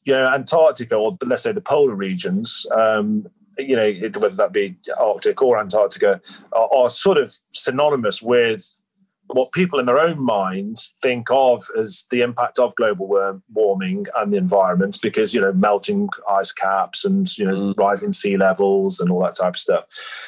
[0.06, 3.28] you know, Antarctica or let's say the polar regions, um,
[3.58, 8.82] you know, whether that be Arctic or Antarctica, are, are, sort of synonymous with
[9.28, 14.34] what people in their own minds think of as the impact of global warming and
[14.34, 17.78] the environment, because you know, melting ice caps and you know, mm.
[17.78, 19.86] rising sea levels and all that type of stuff.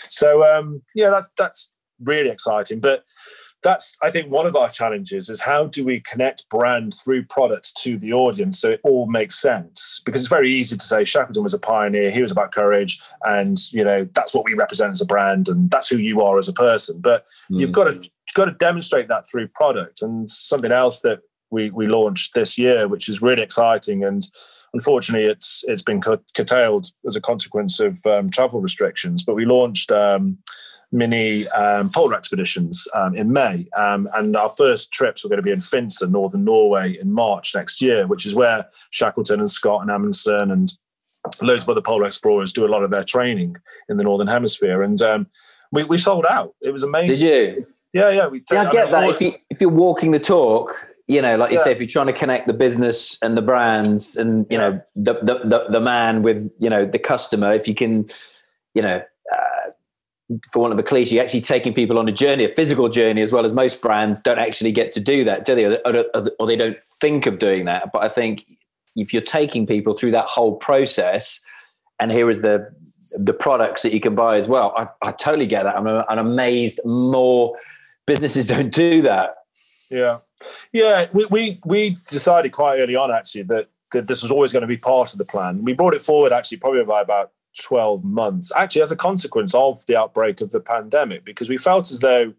[0.09, 3.03] So um, yeah, that's that's really exciting, but
[3.65, 7.75] that's i think one of our challenges is how do we connect brand through product
[7.77, 10.01] to the audience so it all makes sense?
[10.05, 12.11] Because it's very easy to say shackleton was a pioneer.
[12.11, 13.01] He was about courage.
[13.23, 16.37] And you know that's what we represent as a brand and that's who you are
[16.37, 16.99] as a person.
[16.99, 17.59] But mm.
[17.59, 20.01] you've got to you've got to demonstrate that through product.
[20.01, 21.19] And something else that
[21.51, 24.27] we we launched this year which is really exciting and
[24.73, 29.91] unfortunately it's it's been curtailed as a consequence of um, travel restrictions but we launched
[29.91, 30.39] um,
[30.95, 33.67] mini um, polar expeditions um, in May.
[33.77, 37.53] Um, and our first trips were going to be in Finse, northern Norway, in March
[37.53, 40.73] next year, which is where Shackleton and Scott and Amundsen and
[41.41, 43.57] loads of other polar explorers do a lot of their training
[43.89, 44.81] in the northern hemisphere.
[44.83, 45.27] And um,
[45.71, 46.55] we, we sold out.
[46.61, 47.19] It was amazing.
[47.19, 47.65] Did you?
[47.93, 48.27] Yeah, yeah.
[48.27, 49.15] We yeah, I get I mean, that.
[49.15, 50.75] If, you, if you're walking the talk,
[51.07, 51.63] you know, like you yeah.
[51.65, 54.69] say, if you're trying to connect the business and the brands and, you yeah.
[54.69, 58.09] know, the, the, the, the man with, you know, the customer, if you can,
[58.73, 59.01] you know,
[60.51, 63.31] for one of the cliche, actually taking people on a journey, a physical journey, as
[63.31, 65.77] well as most brands don't actually get to do that, do they?
[66.39, 67.91] Or, they don't think of doing that.
[67.93, 68.45] But I think
[68.95, 71.41] if you're taking people through that whole process,
[71.99, 72.69] and here is the
[73.17, 75.77] the products that you can buy as well, I, I totally get that.
[75.77, 77.55] I'm, I'm amazed more
[78.07, 79.35] businesses don't do that.
[79.91, 80.19] Yeah,
[80.73, 81.07] yeah.
[81.13, 84.67] We we we decided quite early on actually that that this was always going to
[84.67, 85.63] be part of the plan.
[85.63, 89.85] We brought it forward actually probably by about 12 months, actually, as a consequence of
[89.87, 92.33] the outbreak of the pandemic, because we felt as though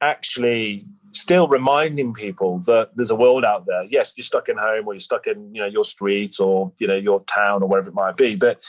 [0.00, 3.84] actually still reminding people that there's a world out there.
[3.84, 6.86] Yes, you're stuck in home or you're stuck in, you know, your street or, you
[6.86, 8.36] know, your town or wherever it might be.
[8.36, 8.64] But,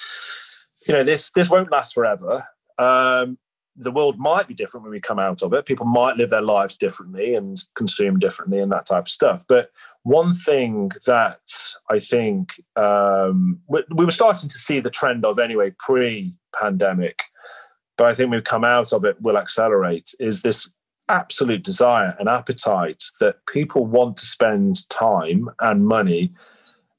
[0.88, 2.46] you know, this this won't last forever.
[2.78, 3.38] Um,
[3.76, 5.66] the world might be different when we come out of it.
[5.66, 9.44] People might live their lives differently and consume differently and that type of stuff.
[9.48, 9.70] But
[10.04, 11.38] one thing that
[11.90, 17.24] I think um, we, we, were starting to see the trend of anyway pre pandemic,
[17.98, 20.70] but I think we've come out of it will accelerate is this
[21.10, 26.32] absolute desire and appetite that people want to spend time and money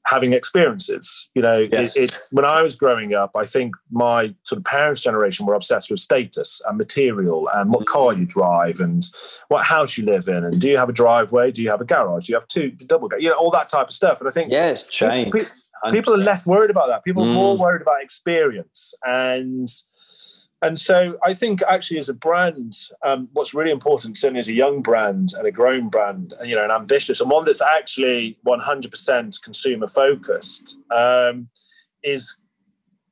[0.09, 1.29] having experiences.
[1.35, 1.95] You know, yes.
[1.95, 5.53] it, it's when I was growing up, I think my sort of parents' generation were
[5.53, 9.03] obsessed with status and material and what car you drive and
[9.49, 11.51] what house you live in and do you have a driveway?
[11.51, 12.25] Do you have a garage?
[12.25, 14.19] Do you have two double, you know, all that type of stuff.
[14.19, 15.31] And I think yes, change.
[15.31, 15.49] People,
[15.91, 17.03] people are less worried about that.
[17.03, 17.59] People are more mm.
[17.59, 19.67] worried about experience and
[20.61, 24.53] and so I think actually as a brand, um, what's really important, certainly as a
[24.53, 29.41] young brand and a growing brand, you know, and ambitious, and one that's actually 100%
[29.41, 31.47] consumer focused, um,
[32.03, 32.37] is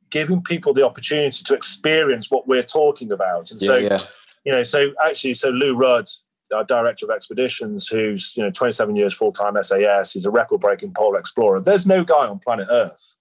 [0.10, 3.52] giving people the opportunity to experience what we're talking about.
[3.52, 3.98] And yeah, so, yeah.
[4.43, 6.10] you know, so actually, so Lou Rudd,
[6.54, 10.60] our director of expeditions, who's you know 27 years full time SAS, he's a record
[10.60, 11.62] breaking polar explorer.
[11.62, 13.16] There's no guy on planet Earth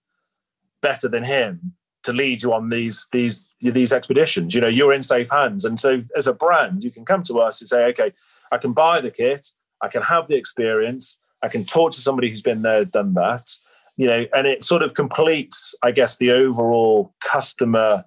[0.83, 4.55] better than him to lead you on these these these expeditions.
[4.55, 7.39] You know, you're in safe hands, and so as a brand, you can come to
[7.41, 8.13] us and say, okay,
[8.53, 9.53] I can buy the kit,
[9.83, 13.55] I can have the experience, I can talk to somebody who's been there, done that.
[13.97, 18.05] You know, and it sort of completes, I guess, the overall customer,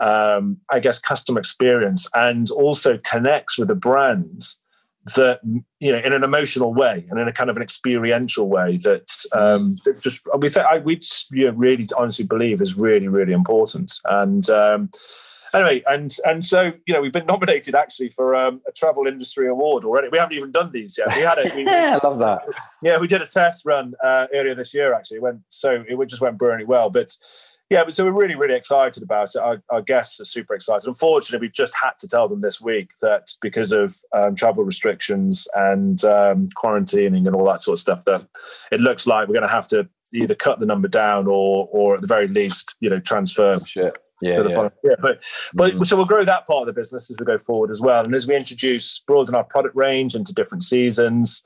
[0.00, 4.59] um, I guess, customer experience, and also connects with the brands
[5.16, 5.40] that
[5.78, 9.08] you know in an emotional way and in a kind of an experiential way that
[9.32, 11.00] um it's just we think I we
[11.32, 14.90] you know, really honestly believe is really really important and um
[15.54, 19.48] anyway, and and so you know we've been nominated actually for um, a travel industry
[19.48, 20.08] award already.
[20.10, 21.14] We haven't even done these yet.
[21.16, 21.52] We had it.
[21.66, 22.42] yeah, I love that.
[22.82, 24.94] Yeah, we did a test run uh, earlier this year.
[24.94, 26.90] Actually, it went so it just went brilliantly well.
[26.90, 27.16] But
[27.70, 29.38] yeah, but so we're really really excited about it.
[29.38, 30.86] Our, our, guests are super excited.
[30.86, 35.46] Unfortunately, we just had to tell them this week that because of um, travel restrictions
[35.54, 38.26] and um, quarantining and all that sort of stuff, that
[38.72, 41.94] it looks like we're going to have to either cut the number down or or
[41.94, 43.58] at the very least, you know, transfer.
[43.60, 44.68] Oh, shit yeah, yeah.
[44.84, 44.94] yeah.
[45.00, 45.86] But but mm.
[45.86, 48.04] so we'll grow that part of the business as we go forward as well.
[48.04, 51.42] And as we introduce, broaden our product range into different seasons,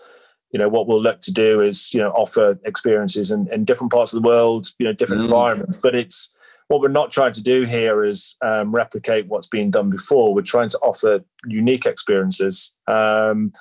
[0.55, 3.93] you know, what we'll look to do is, you know, offer experiences in, in different
[3.93, 5.25] parts of the world, you know, different mm.
[5.25, 5.79] environments.
[5.79, 6.33] But it's
[6.69, 10.33] what we're not trying to do here is um, replicate what's been done before.
[10.33, 13.53] We're trying to offer unique experiences um,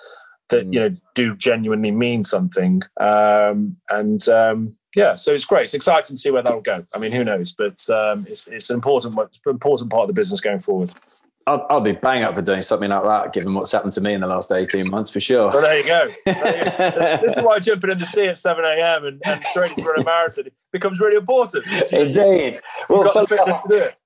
[0.50, 0.74] that, mm.
[0.74, 2.84] you know, do genuinely mean something.
[3.00, 5.64] Um, and um, yeah, so it's great.
[5.64, 6.86] It's exciting to see where that'll go.
[6.94, 7.54] I mean, who knows?
[7.54, 9.18] But um, it's it's an important
[9.48, 10.92] important part of the business going forward.
[11.46, 14.14] I'll, I'll, be bang up for doing something like that, given what's happened to me
[14.14, 15.50] in the last 18 months, for sure.
[15.50, 16.10] Well, there you go.
[16.26, 17.18] There you go.
[17.22, 19.06] this is why jumping in the sea at 7 a.m.
[19.06, 21.66] and, and training for a marathon becomes really important.
[21.92, 22.60] Indeed.
[22.88, 23.98] Well, got the fitness to do it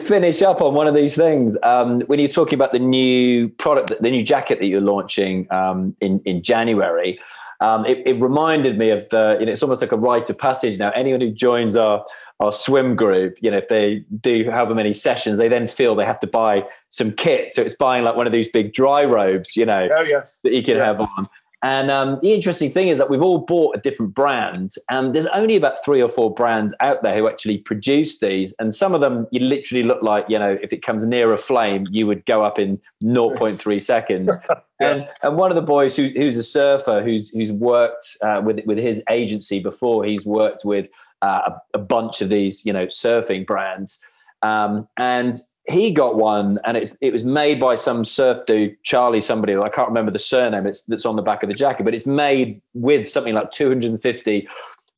[0.00, 1.58] finish up on one of these things.
[1.62, 5.94] Um, when you're talking about the new product, the new jacket that you're launching um,
[6.00, 7.18] in in January,
[7.60, 10.38] um, it, it, reminded me of the, you know, it's almost like a rite of
[10.38, 10.90] passage now.
[10.90, 12.04] Anyone who joins our,
[12.40, 16.04] our swim group, you know, if they do however many sessions, they then feel they
[16.04, 17.54] have to buy some kit.
[17.54, 20.40] So it's buying like one of these big dry robes, you know, oh, yes.
[20.42, 20.84] that you can yeah.
[20.84, 21.28] have on.
[21.64, 25.24] And um, the interesting thing is that we've all bought a different brand, and there's
[25.28, 28.54] only about three or four brands out there who actually produce these.
[28.58, 31.38] And some of them, you literally look like, you know, if it comes near a
[31.38, 34.30] flame, you would go up in 0.3 seconds.
[34.50, 34.56] yeah.
[34.78, 38.60] And and one of the boys who, who's a surfer, who's who's worked uh, with
[38.66, 40.86] with his agency before, he's worked with
[41.24, 44.00] uh, a, bunch of these, you know, surfing brands.
[44.42, 49.20] Um, and he got one, and it's it was made by some surf dude, Charlie
[49.20, 49.56] somebody.
[49.56, 50.66] I can't remember the surname.
[50.66, 54.48] It's that's on the back of the jacket, but it's made with something like 250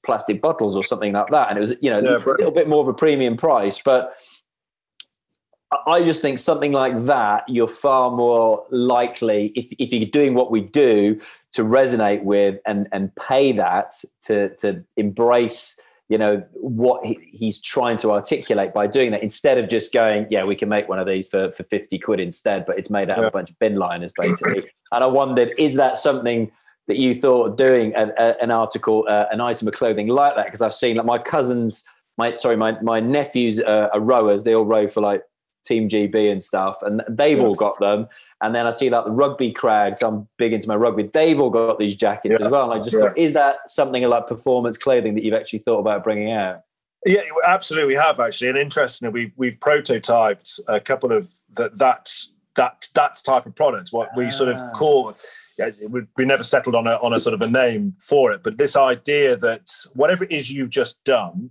[0.05, 1.51] plastic bottles or something like that.
[1.51, 4.17] And it was you know yeah, a little bit more of a premium price, but
[5.87, 10.51] I just think something like that, you're far more likely if if you're doing what
[10.51, 11.21] we do
[11.53, 13.93] to resonate with and and pay that
[14.25, 15.79] to to embrace
[16.09, 20.27] you know what he, he's trying to articulate by doing that instead of just going
[20.31, 23.11] yeah we can make one of these for, for 50 quid instead but it's made
[23.11, 23.25] out yeah.
[23.25, 26.51] of a bunch of bin liners basically and i wondered is that something
[26.87, 30.37] that you thought of doing a, a, an article uh, an item of clothing like
[30.37, 31.85] that because i've seen like my cousins
[32.19, 35.23] my sorry my, my nephews uh, are rowers they all row for like
[35.65, 37.45] team gb and stuff and they've yeah.
[37.45, 38.07] all got them
[38.43, 40.03] and then I see like the rugby crags.
[40.03, 41.05] I'm big into my rugby.
[41.05, 42.47] They've all got these jackets yeah.
[42.47, 42.71] as well.
[42.71, 43.09] And I just yeah.
[43.09, 46.61] thought, is that something like performance clothing that you've actually thought about bringing out?
[47.05, 48.49] Yeah, absolutely, we have actually.
[48.49, 52.11] And interestingly, we we've prototyped a couple of that that
[52.57, 53.91] that that type of product.
[53.91, 54.71] What we sort of ah.
[54.71, 55.15] call.
[55.59, 58.43] Yeah, we, we never settled on a on a sort of a name for it,
[58.43, 61.51] but this idea that whatever it is you've just done,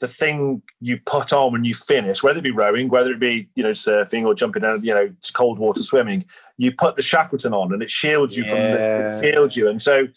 [0.00, 3.48] the thing you put on when you finish, whether it be rowing, whether it be
[3.54, 6.22] you know surfing or jumping down, you know, to cold water swimming,
[6.58, 8.50] you put the Shackleton on and it shields you yeah.
[8.50, 9.68] from the, it shields you.
[9.68, 10.08] And so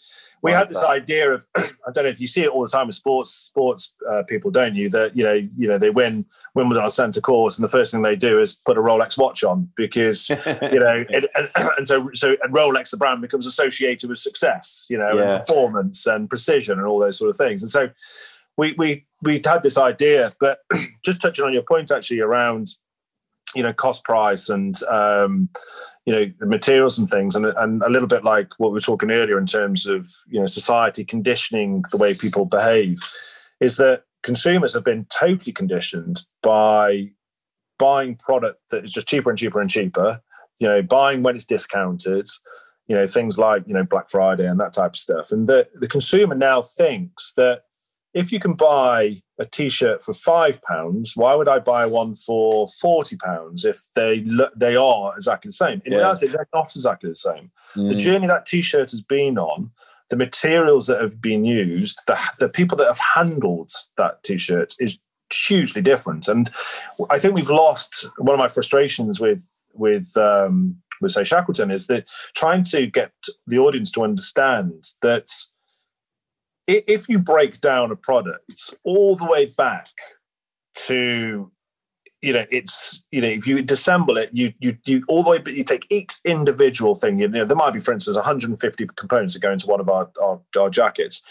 [0.42, 0.90] we like had this that.
[0.90, 3.94] idea of I don't know if you see it all the time with sports sports
[4.10, 4.88] uh, people, don't you?
[4.90, 7.92] That you know you know they win win with our centre course, and the first
[7.92, 11.86] thing they do is put a Rolex watch on because you know it, and, and,
[11.86, 15.22] so so and Rolex the brand becomes associated with success, you know, yeah.
[15.22, 17.90] and performance and precision and all those sort of things, and so
[18.58, 20.58] we we we had this idea, but
[21.04, 22.68] just touching on your point actually around
[23.54, 25.48] you know cost price and um,
[26.04, 28.80] you know the materials and things and, and a little bit like what we were
[28.80, 32.98] talking earlier in terms of you know society conditioning the way people behave
[33.60, 37.08] is that consumers have been totally conditioned by
[37.78, 40.20] buying product that is just cheaper and cheaper and cheaper
[40.60, 42.26] you know buying when it's discounted
[42.86, 45.66] you know things like you know black friday and that type of stuff and the,
[45.74, 47.62] the consumer now thinks that
[48.14, 52.66] if you can buy a t-shirt for five pounds, why would I buy one for
[52.80, 55.80] forty pounds if they look, they are exactly the same?
[55.84, 55.98] In yeah.
[55.98, 57.50] reality, they're not exactly the same.
[57.76, 57.90] Mm.
[57.90, 59.70] The journey that t-shirt has been on,
[60.10, 64.98] the materials that have been used, the, the people that have handled that t-shirt is
[65.32, 66.26] hugely different.
[66.26, 66.50] And
[67.10, 71.86] I think we've lost one of my frustrations with with um, with say Shackleton is
[71.86, 73.12] that trying to get
[73.46, 75.28] the audience to understand that
[76.68, 79.88] if you break down a product all the way back
[80.74, 81.50] to
[82.20, 85.38] you know it's you know if you disassemble it you you you all the way
[85.38, 89.34] but you take each individual thing you know there might be for instance 150 components
[89.34, 91.22] that go into one of our, our, our jackets.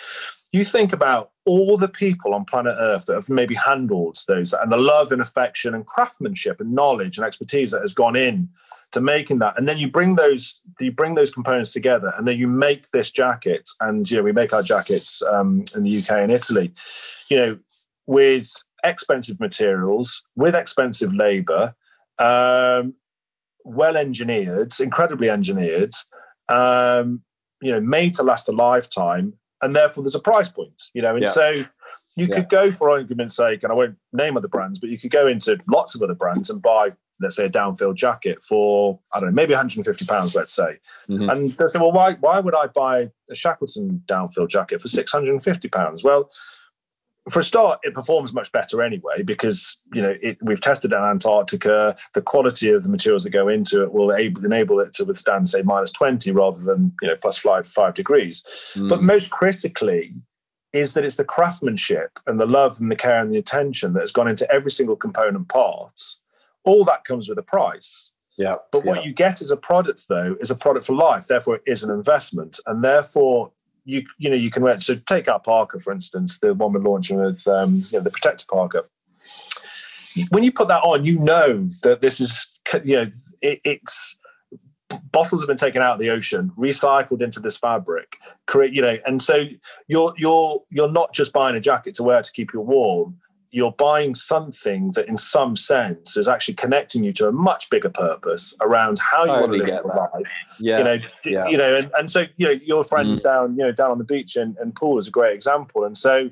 [0.52, 4.72] You think about all the people on planet Earth that have maybe handled those and
[4.72, 8.50] the love and affection and craftsmanship and knowledge and expertise that has gone in
[8.92, 9.58] to making that.
[9.58, 13.10] And then you bring those you bring those components together and then you make this
[13.10, 13.70] jacket.
[13.80, 16.72] And you know, we make our jackets um, in the UK and Italy,
[17.30, 17.58] you know,
[18.06, 18.52] with
[18.84, 21.76] expensive materials, with expensive labor,
[22.20, 22.94] um,
[23.64, 25.94] well engineered, incredibly engineered,
[26.50, 27.22] um,
[27.62, 31.16] you know, made to last a lifetime, and therefore there's a price point, you know,
[31.16, 31.32] and yeah.
[31.32, 31.50] so
[32.16, 32.36] you yeah.
[32.36, 35.28] could go for argument's sake, and I won't name other brands, but you could go
[35.28, 39.30] into lots of other brands and buy, let's say, a downfield jacket for I don't
[39.30, 40.80] know, maybe 150 pounds, let's say,
[41.10, 41.30] mm-hmm.
[41.30, 45.68] and they say, well, why why would I buy a Shackleton downfield jacket for 650
[45.70, 46.04] pounds?
[46.04, 46.30] Well,
[47.30, 50.96] for a start, it performs much better anyway because you know it, we've tested it
[50.96, 51.96] in Antarctica.
[52.14, 55.50] The quality of the materials that go into it will able, enable it to withstand,
[55.50, 58.44] say, minus twenty rather than you know plus five five degrees.
[58.76, 58.90] Mm.
[58.90, 60.14] But most critically,
[60.74, 64.02] is that it's the craftsmanship and the love and the care and the attention that
[64.02, 66.00] has gone into every single component part.
[66.66, 68.12] All that comes with a price.
[68.38, 68.58] Yeah.
[68.72, 69.06] But what yeah.
[69.06, 71.28] you get as a product, though, is a product for life.
[71.28, 73.52] Therefore, it is an investment, and therefore
[73.88, 74.84] you you know you can rent.
[74.84, 78.12] So take our Parka for instance, the one we're launching with um, you know the
[78.12, 78.84] Protector Parka.
[80.30, 83.10] When you put that on, you know that this is you know
[83.42, 84.20] it, it's
[85.12, 88.98] bottles have been taken out of the ocean, recycled into this fabric, create you know,
[89.06, 89.46] and so
[89.88, 93.18] you're you're you're not just buying a jacket to wear to keep you warm
[93.52, 97.90] you're buying something that in some sense is actually connecting you to a much bigger
[97.90, 100.32] purpose around how you want to live your life.
[100.60, 100.78] Yeah.
[100.80, 101.48] You know, yeah.
[101.48, 103.24] you know, and, and so, you know, your friends mm.
[103.24, 105.86] down, you know, down on the beach and, and Poole is a great example.
[105.86, 106.30] And so,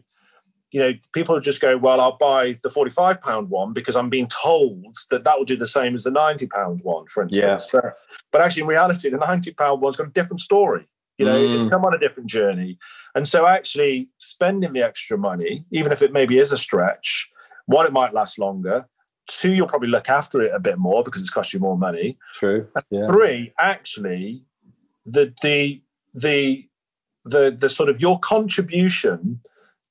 [0.72, 4.28] you know, people just go, well, I'll buy the 45 pound one because I'm being
[4.28, 7.70] told that that will do the same as the 90 pound one, for instance.
[7.74, 7.80] Yeah.
[7.82, 7.94] But,
[8.34, 10.86] but actually, in reality, the 90 pound one's got a different story.
[11.18, 11.54] You know, mm.
[11.54, 12.78] it's come on a different journey.
[13.14, 17.30] And so actually spending the extra money, even if it maybe is a stretch,
[17.66, 18.86] one, it might last longer.
[19.28, 22.18] Two, you'll probably look after it a bit more because it's cost you more money.
[22.36, 22.68] True.
[22.92, 23.08] Yeah.
[23.08, 24.44] Three, actually,
[25.06, 25.82] the the
[26.14, 26.66] the
[27.24, 29.42] the the sort of your contribution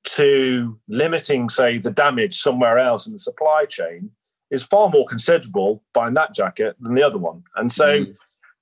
[0.04, 4.10] to limiting, say, the damage somewhere else in the supply chain
[4.50, 7.42] is far more considerable buying that jacket than the other one.
[7.56, 8.16] And so mm.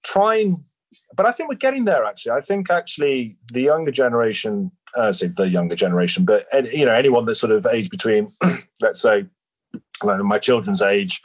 [0.05, 0.59] try and
[1.17, 2.05] but I think we're getting there.
[2.05, 6.93] Actually, I think actually the younger generation, uh, say the younger generation, but you know
[6.93, 8.29] anyone that's sort of age between,
[8.83, 9.27] let's say,
[10.05, 11.21] my children's age,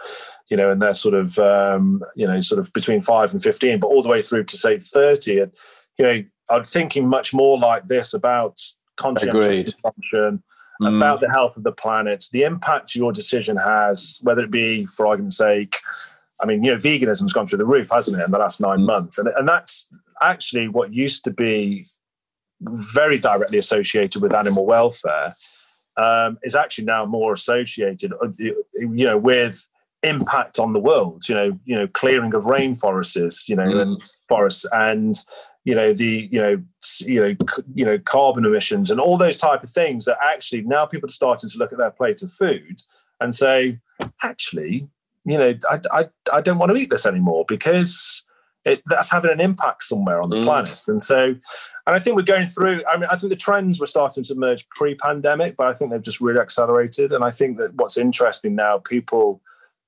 [0.50, 3.80] you know, and they're sort of um, you know sort of between five and fifteen,
[3.80, 5.54] but all the way through to say thirty, and
[5.98, 8.60] you know, I'm thinking much more like this about
[8.96, 10.44] conscientious consumption.
[10.80, 10.98] Mm.
[10.98, 15.08] About the health of the planet, the impact your decision has, whether it be, for
[15.08, 15.76] argument's sake,
[16.42, 18.80] I mean, you know, veganism's gone through the roof, hasn't it, in the last nine
[18.80, 18.86] mm.
[18.86, 19.18] months?
[19.18, 19.90] And, and that's
[20.22, 21.86] actually what used to be
[22.62, 25.34] very directly associated with animal welfare
[25.98, 29.68] um, is actually now more associated, uh, you know, with
[30.04, 31.24] impact on the world.
[31.28, 33.82] You know, you know, clearing of rainforests, you know, mm.
[33.82, 35.16] and forests, and
[35.66, 36.64] you know the you know
[37.00, 37.36] you know
[37.76, 41.12] you know carbon emissions and all those type of things that actually now people are
[41.12, 42.82] starting to look at their plate of food
[43.20, 43.80] and say,
[44.24, 44.88] actually,
[45.28, 48.24] you know, I, I, I don't want to eat this anymore because
[48.66, 50.44] it, that's having an impact somewhere on the mm.
[50.44, 50.82] planet.
[50.88, 53.86] And so, and I think we're going through, I mean, I think the trends were
[53.86, 57.12] starting to emerge pre pandemic, but I think they've just really accelerated.
[57.12, 59.42] And I think that what's interesting now, people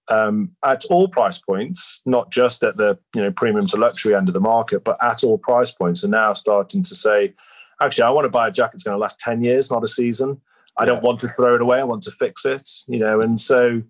[0.10, 4.28] um, at all price points, not just at the, you know, premium to luxury end
[4.28, 7.34] of the market, but at all price points are now starting to say,
[7.82, 9.88] actually, I want to buy a jacket that's going to last 10 years, not a
[9.88, 10.42] season.
[10.78, 11.80] I don't want to throw it away.
[11.80, 13.84] I want to fix it, you know, and so,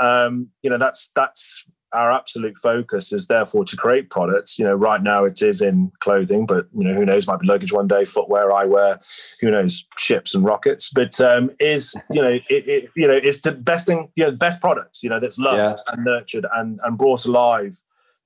[0.00, 4.58] um, you know that's that's our absolute focus is therefore to create products.
[4.58, 7.26] You know, right now it is in clothing, but you know, who knows?
[7.26, 9.02] Might be luggage one day, footwear, eyewear,
[9.40, 10.90] who knows, ships and rockets.
[10.90, 14.32] But um, is you know, it, it you know, it's the best thing, you know,
[14.32, 15.02] best products.
[15.02, 15.94] You know, that's loved yeah.
[15.94, 17.74] and nurtured and and brought alive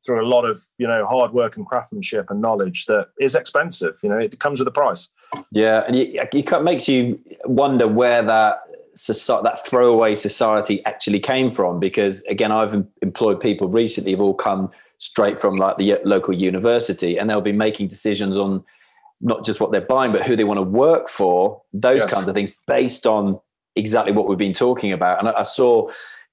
[0.05, 3.99] through a lot of you know hard work and craftsmanship and knowledge that is expensive.
[4.03, 5.09] You know, it comes with a price.
[5.51, 8.61] Yeah, and it, it makes you wonder where that
[8.94, 11.81] society, that throwaway society actually came from.
[11.81, 17.19] Because again, I've employed people recently who've all come straight from like the local university,
[17.19, 18.64] and they'll be making decisions on
[19.20, 21.62] not just what they're buying, but who they want to work for.
[21.73, 22.14] Those yes.
[22.14, 23.39] kinds of things based on
[23.77, 25.19] exactly what we've been talking about.
[25.19, 25.90] And I, I saw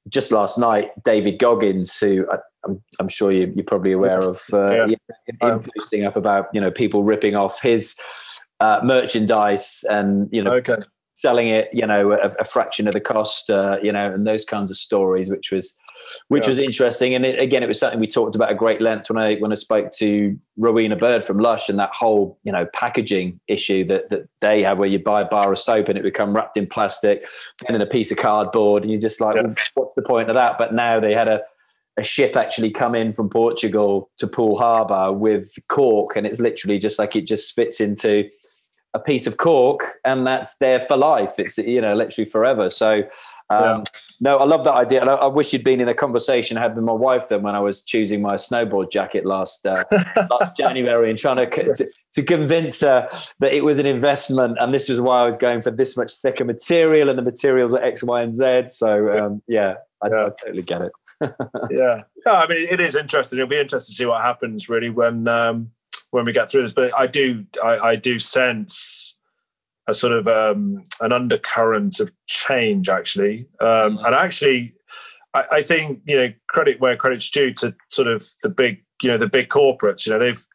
[0.07, 4.41] just last night David Goggins, who I, am I'm sure you, are probably aware of,
[4.51, 4.95] uh, yeah.
[5.41, 7.95] him posting up about you know people ripping off his
[8.59, 10.75] uh, merchandise and you know okay
[11.21, 14.45] selling it, you know, a, a fraction of the cost, uh, you know, and those
[14.45, 15.77] kinds of stories, which was
[16.29, 16.51] which yeah.
[16.51, 17.13] was interesting.
[17.13, 19.51] And it, again, it was something we talked about at great length when I when
[19.51, 24.09] I spoke to Rowena Bird from Lush and that whole you know packaging issue that
[24.09, 26.67] that they have, where you buy a bar of soap and it become wrapped in
[26.67, 27.25] plastic
[27.67, 30.35] and in a piece of cardboard, and you're just like, well, what's the point of
[30.35, 30.57] that?
[30.57, 31.41] But now they had a
[31.97, 36.79] a ship actually come in from Portugal to Poole Harbour with cork, and it's literally
[36.79, 38.29] just like it just fits into
[38.93, 41.33] a piece of cork, and that's there for life.
[41.37, 42.69] It's you know literally forever.
[42.69, 43.03] So
[43.49, 43.83] um, yeah.
[44.21, 45.01] No, I love that idea.
[45.01, 47.41] And I, I, wish you'd been in a conversation I had with my wife then
[47.41, 49.73] when I was choosing my snowboard jacket last uh,
[50.29, 53.09] last January and trying to, to, to convince her
[53.39, 56.13] that it was an investment and this is why I was going for this much
[56.13, 58.65] thicker material and the materials are X, Y, and Z.
[58.69, 60.25] So um, yeah, I, yeah.
[60.25, 60.91] I, totally get it.
[61.71, 63.39] yeah, no, I mean it is interesting.
[63.39, 65.71] It'll be interesting to see what happens really when um,
[66.11, 66.73] when we get through this.
[66.73, 69.15] But I do, I, I do sense
[69.87, 73.47] a sort of um, an undercurrent of change, actually.
[73.59, 74.05] Um, mm.
[74.05, 74.73] and actually,
[75.33, 79.09] I, I, think you know credit where credit's due to sort of the big, you
[79.09, 80.05] know, the big corporates.
[80.05, 80.45] You know, they've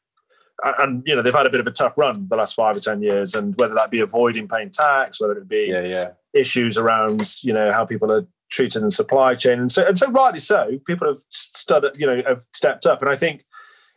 [0.79, 2.81] and you know they've had a bit of a tough run the last five or
[2.81, 6.07] ten years, and whether that be avoiding paying tax, whether it be yeah, yeah.
[6.33, 9.99] issues around you know how people are treated in the supply chain, and so and
[9.99, 13.45] so rightly so, people have stood, you know, have stepped up, and I think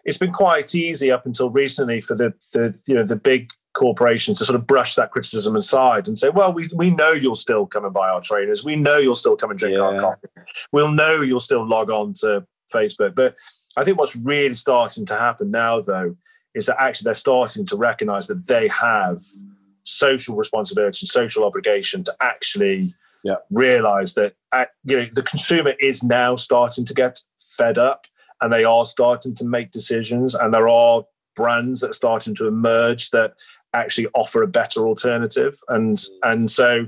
[0.08, 4.40] it's been quite easy up until recently for the the you know the big corporations
[4.40, 7.68] to sort of brush that criticism aside and say, well, we, we know you'll still
[7.68, 8.64] come and buy our trainers.
[8.64, 9.84] We know you'll still come and drink yeah.
[9.84, 10.28] our coffee.
[10.72, 12.44] We'll know you'll still log on to
[12.74, 13.14] Facebook.
[13.14, 13.36] But
[13.76, 16.16] I think what's really starting to happen now, though,
[16.56, 19.20] is that actually they're starting to recognize that they have
[19.84, 22.94] social responsibility, social obligation to actually
[23.24, 23.36] yeah.
[23.52, 28.08] realize that uh, you know the consumer is now starting to get fed up
[28.42, 31.04] and they are starting to make decisions and there are
[31.38, 33.36] brands that are starting to emerge that
[33.74, 35.58] actually offer a better alternative.
[35.70, 36.08] And mm.
[36.24, 36.88] and so,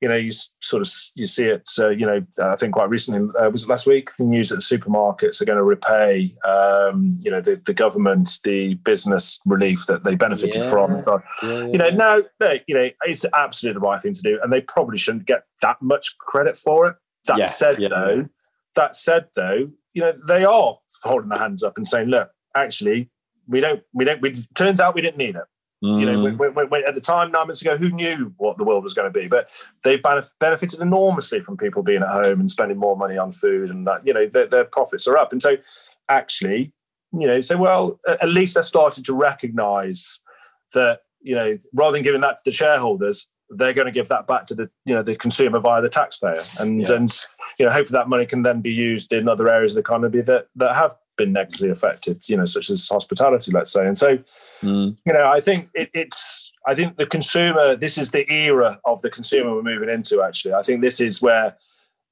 [0.00, 1.68] you know, you sort of you see it.
[1.78, 4.56] Uh, you know, I think quite recently uh, was it last week the news that
[4.56, 9.86] the supermarkets are going to repay, um, you know, the, the government the business relief
[9.86, 10.70] that they benefited yeah.
[10.70, 11.02] from.
[11.02, 12.16] So, yeah, you know, now
[12.66, 15.80] you know it's absolutely the right thing to do, and they probably shouldn't get that
[15.82, 16.96] much credit for it.
[17.26, 18.28] That said, though,
[18.74, 23.10] that said though, you know, they are holding their hands up and saying, look, actually,
[23.46, 25.44] we don't, we don't, we, turns out we didn't need it.
[25.84, 25.98] Mm.
[25.98, 28.64] You know, when, when, when, at the time, nine months ago, who knew what the
[28.64, 29.26] world was going to be?
[29.26, 29.50] But
[29.82, 30.02] they've
[30.38, 34.06] benefited enormously from people being at home and spending more money on food, and that
[34.06, 35.32] you know their, their profits are up.
[35.32, 35.56] And so,
[36.08, 36.72] actually,
[37.12, 40.20] you know, say, well, at least they're starting to recognise
[40.72, 43.26] that you know, rather than giving that to the shareholders,
[43.56, 46.42] they're going to give that back to the you know the consumer via the taxpayer,
[46.58, 46.96] and yeah.
[46.96, 47.10] and
[47.58, 50.20] you know, hopefully that money can then be used in other areas of the economy
[50.22, 53.86] that that have been negatively affected, you know, such as hospitality, let's say.
[53.86, 54.96] And so, mm.
[55.04, 59.02] you know, I think it, it's, I think the consumer, this is the era of
[59.02, 60.54] the consumer we're moving into, actually.
[60.54, 61.56] I think this is where,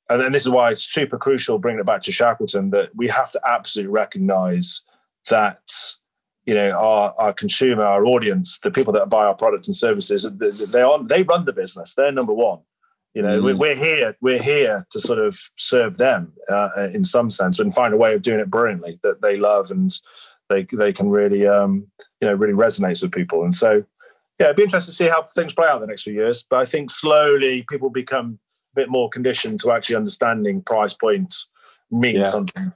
[0.09, 3.09] and then this is why it's super crucial bringing it back to Shackleton that we
[3.09, 4.83] have to absolutely recognize
[5.31, 5.61] that,
[6.47, 10.27] you know, our, our consumer, our audience, the people that buy our products and services,
[10.73, 11.95] they are, they run the business.
[11.95, 12.61] They're number one.
[13.15, 13.59] You know, mm.
[13.59, 14.17] we're here.
[14.21, 18.15] We're here to sort of serve them uh, in some sense, and find a way
[18.15, 19.91] of doing it brilliantly that they love and
[20.49, 21.89] they they can really um,
[22.21, 23.43] you know really resonates with people.
[23.43, 23.83] And so,
[24.39, 26.45] yeah, it'd be interesting to see how things play out the next few years.
[26.49, 28.39] But I think slowly people become
[28.75, 31.49] a bit more conditioned to actually understanding price points
[31.91, 32.23] mean yeah.
[32.23, 32.73] something.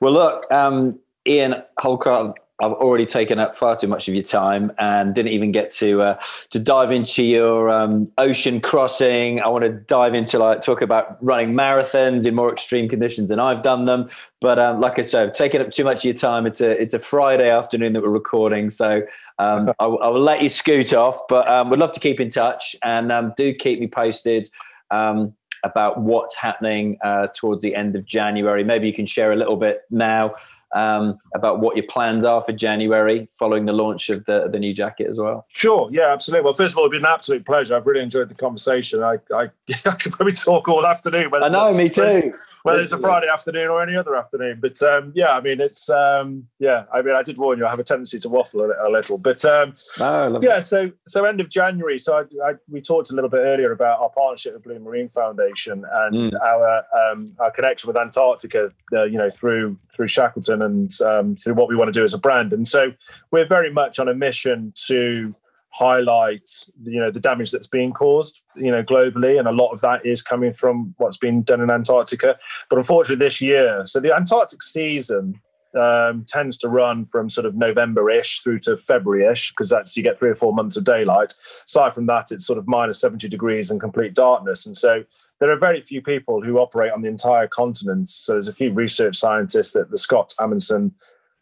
[0.00, 4.72] Well, look, um, Ian Holdcroft I've already taken up far too much of your time
[4.78, 6.20] and didn't even get to uh,
[6.50, 9.40] to dive into your um, ocean crossing.
[9.40, 13.38] I want to dive into like talk about running marathons in more extreme conditions than
[13.38, 14.08] I've done them.
[14.40, 16.46] But um, like I said, taking up too much of your time.
[16.46, 19.02] It's a it's a Friday afternoon that we're recording, so
[19.38, 21.28] um, I, I, will let you scoot off.
[21.28, 24.50] But um, we'd love to keep in touch and um, do keep me posted
[24.90, 25.32] um,
[25.62, 28.64] about what's happening uh, towards the end of January.
[28.64, 30.34] Maybe you can share a little bit now
[30.74, 34.74] um, about what your plans are for January following the launch of the, the new
[34.74, 35.46] jacket as well.
[35.48, 36.44] Sure, yeah, absolutely.
[36.44, 37.76] Well, first of all, it's been an absolute pleasure.
[37.76, 39.02] I've really enjoyed the conversation.
[39.02, 39.48] I, I,
[39.86, 41.30] I could probably talk all afternoon.
[41.34, 42.34] I know, me too
[42.68, 44.58] whether it's a Friday afternoon or any other afternoon.
[44.60, 46.84] But um, yeah, I mean, it's um, yeah.
[46.92, 47.66] I mean, I did warn you.
[47.66, 50.60] I have a tendency to waffle a, a little, but um, oh, yeah.
[50.60, 51.98] So so end of January.
[51.98, 55.08] So I, I, we talked a little bit earlier about our partnership with Blue Marine
[55.08, 56.40] Foundation and mm.
[56.42, 58.70] our um, our connection with Antarctica.
[58.92, 62.14] Uh, you know, through through Shackleton and um, through what we want to do as
[62.14, 62.52] a brand.
[62.52, 62.92] And so
[63.30, 65.34] we're very much on a mission to
[65.70, 66.48] highlight
[66.84, 70.04] you know the damage that's being caused you know globally and a lot of that
[70.04, 72.36] is coming from what's been done in antarctica
[72.70, 75.38] but unfortunately this year so the antarctic season
[75.78, 80.18] um, tends to run from sort of November-ish through to February-ish because that's you get
[80.18, 81.34] three or four months of daylight.
[81.66, 84.64] Aside from that, it's sort of minus 70 degrees and complete darkness.
[84.64, 85.04] And so
[85.40, 88.08] there are very few people who operate on the entire continent.
[88.08, 90.94] So there's a few research scientists at the Scott Amundsen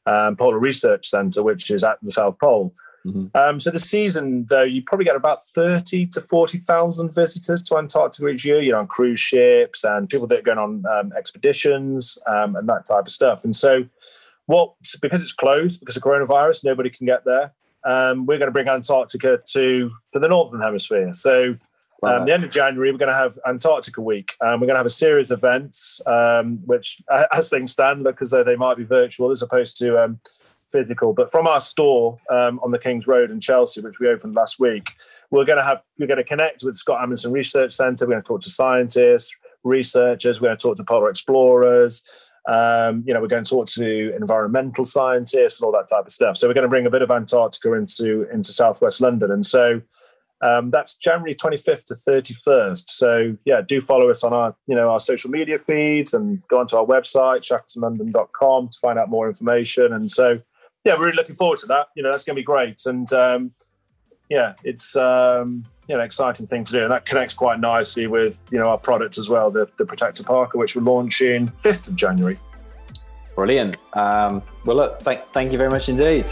[0.06, 2.74] um, Polar Research Centre, which is at the South Pole.
[3.06, 3.36] Mm-hmm.
[3.36, 7.76] Um, so the season, though, you probably get about thirty to forty thousand visitors to
[7.76, 8.60] Antarctica each year.
[8.60, 12.68] You know, on cruise ships and people that are going on um, expeditions um, and
[12.68, 13.44] that type of stuff.
[13.44, 13.84] And so,
[14.46, 17.52] what because it's closed because of coronavirus, nobody can get there.
[17.84, 21.12] Um, we're going to bring Antarctica to to the northern hemisphere.
[21.12, 21.56] So
[22.02, 24.34] um, the end of January, we're going to have Antarctica Week.
[24.40, 27.02] Um, we're going to have a series of events, um, which,
[27.32, 30.20] as things stand, look as though they might be virtual as opposed to um,
[30.70, 31.12] physical.
[31.12, 34.58] But from our store um, on the King's Road in Chelsea, which we opened last
[34.58, 34.92] week,
[35.30, 38.06] we're going to have we're going to connect with Scott Amundsen Research Centre.
[38.06, 39.34] We're going to talk to scientists,
[39.64, 40.40] researchers.
[40.40, 42.02] We're going to talk to polar explorers.
[42.48, 46.12] Um, you know, we're going to talk to environmental scientists and all that type of
[46.12, 46.36] stuff.
[46.36, 49.82] So we're going to bring a bit of Antarctica into into Southwest London, and so
[50.42, 52.84] um, that's January 25th to 31st.
[52.88, 56.60] So yeah, do follow us on our you know our social media feeds and go
[56.60, 59.92] onto our website shackletonlondon.com to find out more information.
[59.92, 60.40] And so
[60.86, 61.88] yeah, we're really looking forward to that.
[61.96, 62.86] You know, that's going to be great.
[62.86, 63.50] And um,
[64.30, 68.06] yeah, it's um, you know an exciting thing to do, and that connects quite nicely
[68.06, 71.88] with you know our product as well, the the Protector Parka, which we're launching 5th
[71.88, 72.38] of January.
[73.34, 73.76] Brilliant.
[73.94, 76.24] Um, well, look, thank you very much indeed.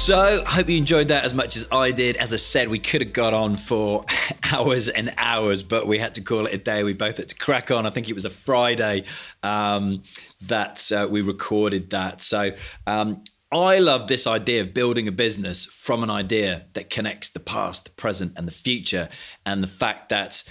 [0.00, 2.16] So, I hope you enjoyed that as much as I did.
[2.16, 4.06] As I said, we could have got on for
[4.52, 6.82] hours and hours, but we had to call it a day.
[6.84, 7.84] We both had to crack on.
[7.84, 9.04] I think it was a Friday
[9.42, 10.02] um,
[10.40, 12.22] that uh, we recorded that.
[12.22, 12.52] So,
[12.86, 13.22] um,
[13.52, 17.84] I love this idea of building a business from an idea that connects the past,
[17.84, 19.10] the present, and the future,
[19.44, 20.42] and the fact that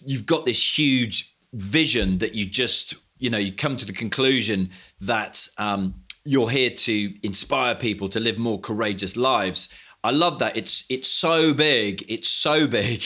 [0.00, 4.70] you've got this huge vision that you just, you know, you come to the conclusion
[5.02, 9.68] that um, you're here to inspire people to live more courageous lives.
[10.02, 10.56] I love that.
[10.56, 12.04] It's it's so big.
[12.08, 13.02] It's so big.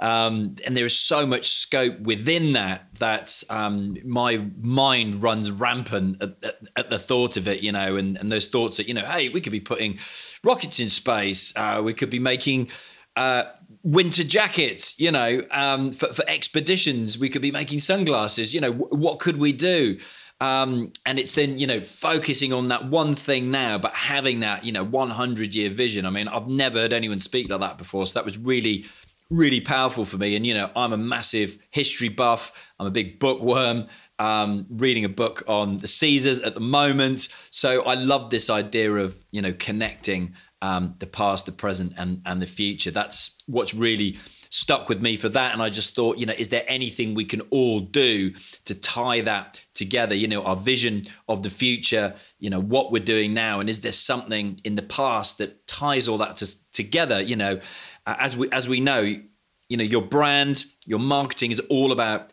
[0.00, 6.20] Um, and there is so much scope within that that um, my mind runs rampant
[6.20, 8.94] at, at, at, the thought of it, you know, and, and those thoughts that, you
[8.94, 9.98] know, hey, we could be putting
[10.42, 12.68] rockets in space, uh, we could be making
[13.16, 13.44] uh,
[13.84, 18.72] winter jackets, you know, um, for, for, expeditions, we could be making sunglasses, you know,
[18.72, 19.96] w- what could we do?
[20.40, 24.64] Um, and it's then, you know, focusing on that one thing now, but having that,
[24.64, 26.06] you know, 100 year vision.
[26.06, 28.06] I mean, I've never heard anyone speak like that before.
[28.06, 28.84] So that was really,
[29.30, 30.36] really powerful for me.
[30.36, 33.86] And, you know, I'm a massive history buff, I'm a big bookworm.
[34.20, 37.26] Um, reading a book on the Caesars at the moment.
[37.50, 42.22] So I love this idea of, you know, connecting um, the past, the present, and,
[42.24, 42.92] and the future.
[42.92, 44.18] That's what's really
[44.54, 45.52] stuck with me for that.
[45.52, 48.32] And I just thought, you know, is there anything we can all do
[48.66, 50.14] to tie that together?
[50.14, 53.80] You know, our vision of the future, you know, what we're doing now, and is
[53.80, 57.20] there something in the past that ties all that to, together?
[57.20, 57.60] You know,
[58.06, 62.32] as we as we know, you know, your brand, your marketing is all about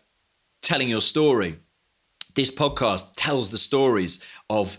[0.61, 1.57] telling your story.
[2.35, 4.77] This podcast tells the stories of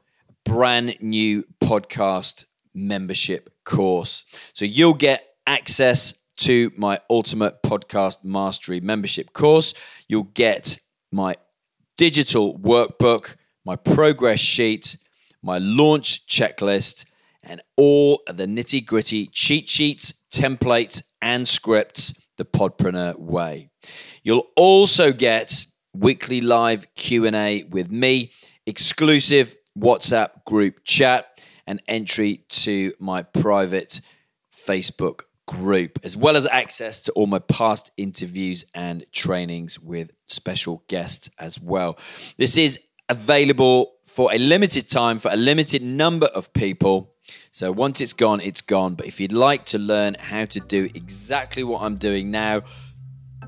[0.44, 4.24] brand new podcast membership course.
[4.52, 9.74] So you'll get access to my Ultimate Podcast Mastery membership course.
[10.08, 10.78] You'll get
[11.12, 11.36] my
[11.96, 14.98] digital workbook, my progress sheet,
[15.42, 17.04] my launch checklist,
[17.42, 23.70] and all of the nitty gritty cheat sheets, templates, and scripts the Podpreneur way.
[24.22, 28.32] You'll also get weekly live Q&A with me,
[28.66, 31.33] exclusive WhatsApp group chat,
[31.66, 34.00] and entry to my private
[34.66, 40.82] Facebook group, as well as access to all my past interviews and trainings with special
[40.88, 41.98] guests as well.
[42.36, 42.78] This is
[43.08, 47.10] available for a limited time for a limited number of people.
[47.50, 48.94] So once it's gone, it's gone.
[48.94, 52.62] But if you'd like to learn how to do exactly what I'm doing now,